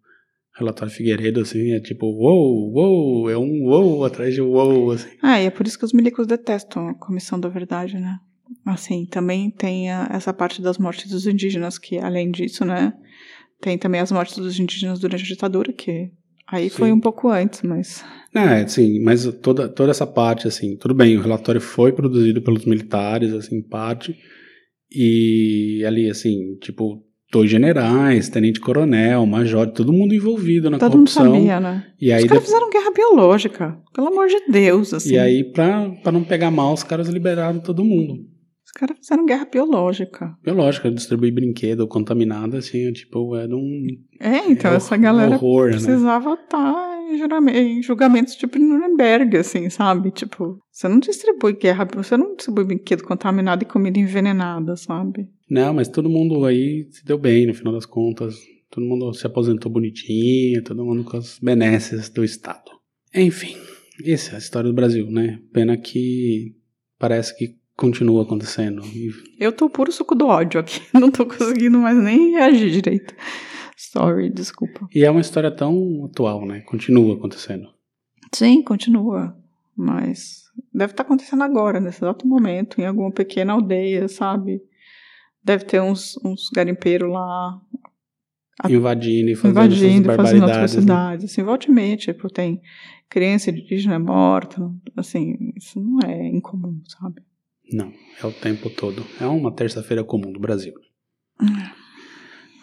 relatório 0.56 0.94
Figueiredo, 0.94 1.40
assim, 1.40 1.72
é 1.72 1.80
tipo, 1.80 2.06
uou, 2.06 2.72
uou, 2.74 3.30
é 3.30 3.38
um 3.38 3.64
uou 3.64 4.06
atrás 4.06 4.34
de 4.34 4.42
uou, 4.42 4.92
assim. 4.92 5.10
Ah, 5.22 5.42
e 5.42 5.46
é 5.46 5.50
por 5.50 5.66
isso 5.66 5.80
que 5.80 5.86
os 5.86 5.94
milicos 5.94 6.28
detestam 6.28 6.90
a 6.90 6.94
Comissão 6.94 7.40
da 7.40 7.50
Verdade, 7.50 7.98
né? 7.98 8.20
Assim, 8.66 9.06
também 9.06 9.50
tem 9.50 9.90
a, 9.92 10.10
essa 10.12 10.34
parte 10.34 10.62
das 10.62 10.78
mortes 10.78 11.10
dos 11.10 11.26
indígenas, 11.26 11.78
que 11.78 11.98
além 11.98 12.30
disso, 12.30 12.66
né, 12.66 12.94
tem 13.62 13.78
também 13.78 14.02
as 14.02 14.12
mortes 14.12 14.38
dos 14.38 14.60
indígenas 14.60 15.00
durante 15.00 15.24
a 15.24 15.28
ditadura, 15.28 15.74
que 15.74 16.12
aí 16.48 16.70
sim. 16.70 16.76
foi 16.76 16.92
um 16.92 17.00
pouco 17.00 17.30
antes, 17.30 17.62
mas. 17.62 18.04
É, 18.34 18.66
sim, 18.68 19.02
mas 19.02 19.26
toda, 19.42 19.68
toda 19.68 19.92
essa 19.92 20.08
parte, 20.08 20.48
assim, 20.48 20.76
tudo 20.78 20.94
bem, 20.94 21.18
o 21.18 21.22
relatório 21.22 21.62
foi 21.62 21.92
produzido 21.92 22.42
pelos 22.42 22.66
militares, 22.66 23.34
assim, 23.34 23.58
em 23.58 23.62
parte, 23.62 24.16
e 24.92 25.84
ali, 25.86 26.10
assim, 26.10 26.56
tipo, 26.62 27.04
dois 27.32 27.50
generais, 27.50 28.30
tenente-coronel, 28.30 29.26
major, 29.26 29.68
todo 29.68 29.94
mundo 29.94 30.14
envolvido 30.14 30.70
na 30.70 30.78
todo 30.78 30.92
corrupção. 30.92 31.24
Todo 31.26 31.34
mundo 31.34 31.48
sabia, 31.48 31.60
né? 31.60 31.86
E 32.00 32.12
aí 32.12 32.24
os 32.24 32.30
caras 32.30 32.44
fizeram 32.44 32.70
guerra 32.70 32.92
biológica, 32.92 33.78
pelo 33.94 34.08
amor 34.08 34.28
de 34.28 34.40
Deus, 34.50 34.94
assim. 34.94 35.14
E 35.14 35.20
aí, 35.20 35.44
pra, 35.44 35.90
pra 36.02 36.12
não 36.12 36.24
pegar 36.24 36.52
mal, 36.52 36.74
os 36.74 36.84
caras 36.84 37.08
liberaram 37.10 37.60
todo 37.60 37.84
mundo. 37.84 38.26
Os 38.70 38.72
caras 38.74 38.98
fizeram 39.00 39.26
guerra 39.26 39.46
biológica. 39.52 40.38
Biológica, 40.44 40.92
distribuir 40.92 41.34
brinquedo 41.34 41.88
contaminado, 41.88 42.56
assim, 42.56 42.92
tipo, 42.94 43.36
era 43.36 43.56
um 43.56 43.88
É, 44.20 44.52
então 44.52 44.72
É 44.72 44.76
essa 44.76 44.96
galera 44.96 45.36
horror, 45.36 45.66
né? 45.72 45.72
precisava 45.72 46.34
estar 46.36 47.00
em, 47.12 47.18
jurame- 47.18 47.52
em 47.52 47.82
julgamentos 47.82 48.36
tipo 48.36 48.60
Nuremberg, 48.60 49.38
assim, 49.38 49.68
sabe? 49.72 50.12
Tipo, 50.12 50.60
você 50.72 50.88
não 50.88 51.00
distribui 51.00 51.54
guerra, 51.54 51.88
você 51.96 52.16
não 52.16 52.36
distribui 52.36 52.64
brinquedo 52.66 53.04
contaminado 53.04 53.64
e 53.64 53.66
comida 53.66 53.98
envenenada, 53.98 54.76
sabe? 54.78 55.28
Não, 55.50 55.74
mas 55.74 55.88
todo 55.88 56.08
mundo 56.08 56.46
aí 56.46 56.88
se 56.92 57.04
deu 57.04 57.18
bem 57.18 57.48
no 57.48 57.56
final 57.56 57.74
das 57.74 57.88
contas. 57.88 58.36
Todo 58.70 58.86
mundo 58.86 59.12
se 59.16 59.26
aposentou 59.26 59.72
bonitinho, 59.72 60.64
todo 60.64 60.86
mundo 60.86 61.04
com 61.04 61.18
as 61.18 61.40
benesses 61.40 62.08
do 62.10 62.24
Estado. 62.24 62.70
Enfim, 63.16 63.56
essa 64.06 64.34
é 64.34 64.36
a 64.36 64.38
história 64.38 64.70
do 64.70 64.76
Brasil, 64.76 65.10
né? 65.10 65.40
Pena 65.52 65.76
que 65.76 66.54
parece 67.00 67.36
que 67.36 67.58
continua 67.80 68.24
acontecendo. 68.24 68.82
Eu 69.40 69.54
tô 69.54 69.70
puro 69.70 69.90
suco 69.92 70.14
do 70.14 70.28
ódio 70.28 70.60
aqui, 70.60 70.82
não 70.94 71.10
tô 71.10 71.26
conseguindo 71.26 71.78
mais 71.80 71.98
nem 71.98 72.32
reagir 72.32 72.70
direito. 72.72 73.16
Sorry, 73.78 74.30
desculpa. 74.30 74.88
E 74.94 75.06
é 75.06 75.10
uma 75.10 75.22
história 75.22 75.50
tão 75.50 76.04
atual, 76.06 76.46
né? 76.46 76.60
Continua 76.62 77.16
acontecendo. 77.16 77.70
Sim, 78.36 78.62
continua. 78.62 79.34
Mas 79.76 80.44
deve 80.74 80.92
estar 80.92 81.04
acontecendo 81.04 81.42
agora, 81.44 81.80
nesse 81.80 82.04
exato 82.04 82.28
momento, 82.28 82.82
em 82.82 82.86
alguma 82.86 83.12
pequena 83.12 83.54
aldeia, 83.54 84.10
sabe? 84.10 84.62
Deve 85.42 85.64
ter 85.64 85.82
uns, 85.82 86.20
uns 86.24 86.50
garimpeiros 86.54 87.10
lá 87.10 87.62
A- 88.62 88.70
Invadindo 88.70 89.30
e 89.30 89.36
fazendo 89.36 89.52
invadindo, 89.52 90.12
essas 90.12 90.16
fazendo 90.18 90.40
barbaridades. 90.42 90.76
né? 90.76 90.82
atrocidades. 90.82 91.32
Assim, 91.32 91.44
volte 91.44 91.72
e 91.72 91.74
meia, 91.74 91.96
tipo, 91.96 92.30
tem 92.30 92.62
criança 93.10 93.50
indígena 93.50 93.98
morta. 93.98 94.70
Assim, 94.98 95.54
isso 95.56 95.80
não 95.80 96.00
é 96.06 96.28
incomum, 96.28 96.82
sabe? 96.86 97.22
Não, 97.72 97.94
é 98.22 98.26
o 98.26 98.32
tempo 98.32 98.70
todo. 98.70 99.06
É 99.22 99.26
uma 99.28 99.54
terça-feira 99.54 100.04
comum 100.04 100.32
do 100.32 100.40
Brasil. 100.40 100.74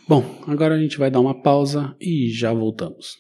Bom, 0.08 0.42
agora 0.46 0.74
a 0.74 0.78
gente 0.78 0.98
vai 0.98 1.10
dar 1.10 1.20
uma 1.20 1.40
pausa 1.42 1.96
e 2.00 2.28
já 2.30 2.52
voltamos. 2.52 3.16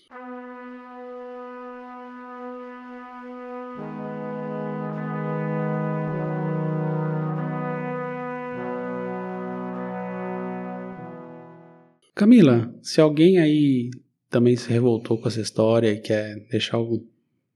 Camila, 12.14 12.74
se 12.82 13.00
alguém 13.00 13.38
aí 13.38 13.90
também 14.30 14.56
se 14.56 14.68
revoltou 14.70 15.20
com 15.20 15.28
essa 15.28 15.40
história 15.40 15.92
e 15.92 16.00
quer 16.00 16.34
deixar 16.50 16.78
algum 16.78 17.04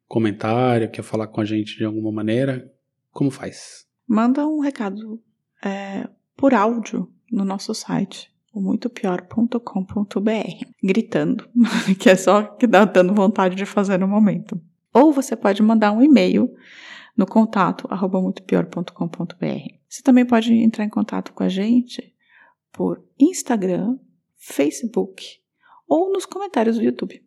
comentário, 0.06 0.90
quer 0.90 1.02
falar 1.02 1.28
com 1.28 1.40
a 1.40 1.44
gente 1.44 1.76
de 1.76 1.84
alguma 1.84 2.12
maneira, 2.12 2.70
como 3.10 3.30
faz? 3.30 3.89
Manda 4.10 4.44
um 4.44 4.58
recado 4.58 5.22
é, 5.64 6.08
por 6.36 6.52
áudio 6.52 7.08
no 7.30 7.44
nosso 7.44 7.72
site, 7.72 8.28
o 8.52 8.60
muitopior.com.br, 8.60 10.66
gritando, 10.82 11.48
que 11.96 12.10
é 12.10 12.16
só 12.16 12.42
que 12.42 12.66
dá 12.66 12.84
dando 12.84 13.14
vontade 13.14 13.54
de 13.54 13.64
fazer 13.64 14.00
no 14.00 14.08
momento. 14.08 14.60
Ou 14.92 15.12
você 15.12 15.36
pode 15.36 15.62
mandar 15.62 15.92
um 15.92 16.02
e-mail 16.02 16.52
no 17.16 17.24
contato 17.24 17.86
arroba 17.88 18.20
muitopior.com.br. 18.20 19.74
Você 19.88 20.02
também 20.02 20.26
pode 20.26 20.52
entrar 20.54 20.84
em 20.84 20.90
contato 20.90 21.32
com 21.32 21.44
a 21.44 21.48
gente 21.48 22.12
por 22.72 23.00
Instagram, 23.16 23.96
Facebook 24.34 25.24
ou 25.86 26.12
nos 26.12 26.26
comentários 26.26 26.78
do 26.78 26.82
YouTube. 26.82 27.24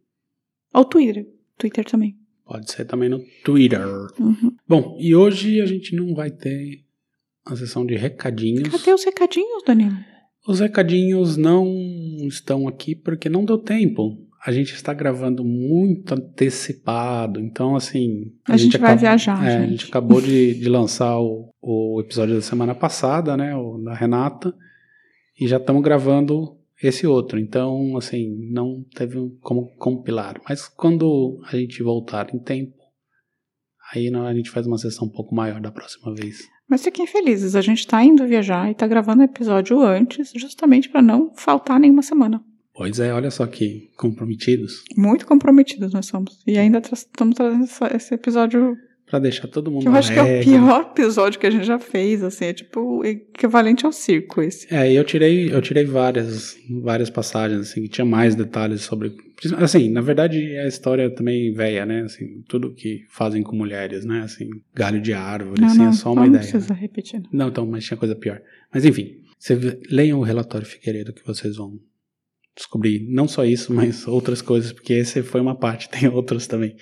Ou 0.73 0.83
Twitter. 0.83 1.33
Twitter 1.57 1.85
também. 1.85 2.22
Pode 2.45 2.71
ser 2.71 2.85
também 2.85 3.09
no 3.09 3.19
Twitter. 3.43 3.81
Uhum. 4.19 4.53
Bom, 4.67 4.97
e 4.99 5.15
hoje 5.15 5.61
a 5.61 5.65
gente 5.65 5.95
não 5.95 6.13
vai 6.13 6.29
ter 6.29 6.83
a 7.45 7.55
sessão 7.55 7.85
de 7.85 7.95
recadinhos. 7.95 8.67
Cadê 8.69 8.93
os 8.93 9.03
recadinhos, 9.03 9.63
Danilo? 9.65 9.95
Os 10.47 10.59
recadinhos 10.59 11.37
não 11.37 11.65
estão 12.27 12.67
aqui 12.67 12.95
porque 12.95 13.29
não 13.29 13.45
deu 13.45 13.57
tempo. 13.57 14.17
A 14.45 14.51
gente 14.51 14.73
está 14.73 14.93
gravando 14.93 15.41
muito 15.41 16.13
antecipado, 16.13 17.39
então 17.39 17.77
assim. 17.77 18.25
A 18.45 18.57
gente 18.57 18.77
vai 18.77 18.89
acab- 18.91 18.99
viajar, 18.99 19.45
é, 19.45 19.55
A 19.55 19.61
gente. 19.61 19.71
gente 19.71 19.85
acabou 19.89 20.19
de, 20.21 20.53
de 20.55 20.67
lançar 20.67 21.17
o, 21.17 21.49
o 21.61 22.01
episódio 22.01 22.35
da 22.35 22.41
semana 22.41 22.75
passada, 22.75 23.37
né? 23.37 23.55
O 23.55 23.77
da 23.77 23.93
Renata, 23.93 24.53
e 25.39 25.47
já 25.47 25.55
estamos 25.57 25.81
gravando 25.81 26.57
esse 26.81 27.05
outro. 27.07 27.39
Então, 27.39 27.95
assim, 27.97 28.35
não 28.51 28.83
teve 28.95 29.17
como 29.41 29.67
compilar. 29.77 30.41
Mas 30.47 30.67
quando 30.67 31.39
a 31.45 31.55
gente 31.55 31.81
voltar 31.83 32.33
em 32.33 32.39
tempo, 32.39 32.73
aí 33.93 34.13
a 34.13 34.33
gente 34.33 34.49
faz 34.49 34.65
uma 34.67 34.77
sessão 34.77 35.07
um 35.07 35.11
pouco 35.11 35.35
maior 35.35 35.61
da 35.61 35.71
próxima 35.71 36.13
vez. 36.13 36.39
Mas 36.69 36.83
fiquem 36.83 37.05
felizes, 37.05 37.55
a 37.55 37.61
gente 37.61 37.85
tá 37.85 38.03
indo 38.03 38.25
viajar 38.25 38.71
e 38.71 38.75
tá 38.75 38.87
gravando 38.87 39.21
o 39.21 39.25
episódio 39.25 39.81
antes, 39.81 40.31
justamente 40.35 40.89
para 40.89 41.01
não 41.01 41.33
faltar 41.35 41.79
nenhuma 41.79 42.01
semana. 42.01 42.43
Pois 42.73 42.99
é, 42.99 43.13
olha 43.13 43.29
só 43.29 43.45
que 43.45 43.91
comprometidos. 43.97 44.83
Muito 44.97 45.27
comprometidos 45.27 45.93
nós 45.93 46.07
somos. 46.07 46.41
E 46.47 46.57
ainda 46.57 46.81
tra- 46.81 46.93
estamos 46.95 47.35
trazendo 47.35 47.65
esse 47.95 48.15
episódio 48.15 48.75
Pra 49.05 49.19
deixar 49.19 49.47
todo 49.47 49.69
mundo 49.69 49.85
eu 49.85 49.93
acho 49.93 50.11
que 50.11 50.17
é 50.17 50.39
o 50.39 50.43
pior 50.43 50.81
episódio 50.91 51.39
que 51.39 51.45
a 51.45 51.51
gente 51.51 51.65
já 51.65 51.77
fez, 51.77 52.23
assim, 52.23 52.45
é 52.45 52.53
tipo 52.53 53.05
equivalente 53.05 53.85
ao 53.85 53.91
circo 53.91 54.41
esse. 54.41 54.73
É, 54.73 54.91
e 54.91 54.95
eu 54.95 55.03
tirei, 55.03 55.53
eu 55.53 55.61
tirei 55.61 55.85
várias, 55.85 56.57
várias 56.81 57.09
passagens, 57.09 57.59
assim, 57.69 57.83
que 57.83 57.89
tinha 57.89 58.05
mais 58.05 58.33
detalhes 58.33 58.81
sobre. 58.81 59.13
Assim, 59.57 59.89
na 59.89 60.01
verdade, 60.01 60.37
a 60.57 60.67
história 60.67 61.09
também 61.13 61.53
velha, 61.53 61.85
né? 61.85 62.01
Assim, 62.03 62.41
tudo 62.47 62.73
que 62.73 63.03
fazem 63.09 63.43
com 63.43 63.55
mulheres, 63.55 64.03
né? 64.05 64.21
Assim, 64.21 64.49
galho 64.73 64.99
de 65.01 65.13
árvore, 65.13 65.61
Não, 65.61 65.67
assim, 65.67 65.77
não, 65.79 65.89
é 65.89 65.93
só 65.93 66.13
uma 66.13 66.21
não 66.21 66.27
ideia. 66.29 66.41
precisa 66.49 66.73
repetir. 66.73 67.19
não. 67.21 67.29
Não, 67.31 67.47
então, 67.49 67.65
mas 67.67 67.85
tinha 67.85 67.97
coisa 67.97 68.15
pior. 68.15 68.41
Mas 68.73 68.83
enfim, 68.85 69.17
você 69.37 69.79
leiam 69.91 70.19
o 70.19 70.23
relatório 70.23 70.65
Figueiredo 70.65 71.13
que 71.13 71.25
vocês 71.25 71.57
vão 71.57 71.77
descobrir 72.55 73.05
não 73.09 73.27
só 73.27 73.43
isso, 73.45 73.73
mas 73.73 74.07
outras 74.07 74.41
coisas, 74.41 74.71
porque 74.71 74.93
esse 74.93 75.21
foi 75.21 75.41
uma 75.41 75.55
parte, 75.55 75.89
tem 75.91 76.07
outras 76.09 76.47
também. 76.47 76.75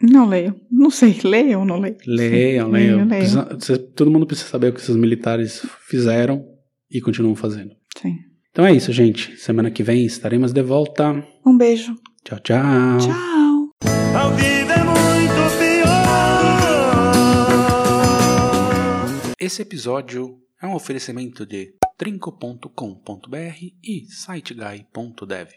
Não 0.00 0.28
leio. 0.28 0.54
Não 0.70 0.90
sei, 0.90 1.18
leio 1.24 1.60
ou 1.60 1.64
não 1.64 1.80
leio? 1.80 1.96
Leiam, 2.06 2.66
Sim, 2.66 2.72
leiam. 2.72 2.96
leio, 2.98 3.08
leio. 3.08 3.46
Precisa- 3.56 3.78
todo 3.78 4.10
mundo 4.10 4.26
precisa 4.26 4.48
saber 4.48 4.68
o 4.68 4.72
que 4.72 4.80
esses 4.80 4.94
militares 4.96 5.64
fizeram 5.88 6.44
e 6.90 7.00
continuam 7.00 7.34
fazendo. 7.34 7.74
Sim. 8.00 8.14
Então 8.50 8.64
é 8.66 8.72
isso, 8.72 8.92
gente. 8.92 9.36
Semana 9.36 9.70
que 9.70 9.82
vem 9.82 10.04
estaremos 10.04 10.52
de 10.52 10.62
volta. 10.62 11.24
Um 11.46 11.56
beijo. 11.56 11.94
Tchau, 12.24 12.38
tchau. 12.40 12.98
Tchau. 12.98 13.70
A 14.16 14.28
vida 14.30 14.74
é 14.74 14.84
muito 14.84 15.58
pior. 15.58 15.88
Esse 19.40 19.62
episódio 19.62 20.36
é 20.60 20.66
um 20.66 20.74
oferecimento 20.74 21.46
de 21.46 21.72
trinco.com.br 21.96 23.36
e 23.84 24.04
siteguy.dev. 24.08 25.46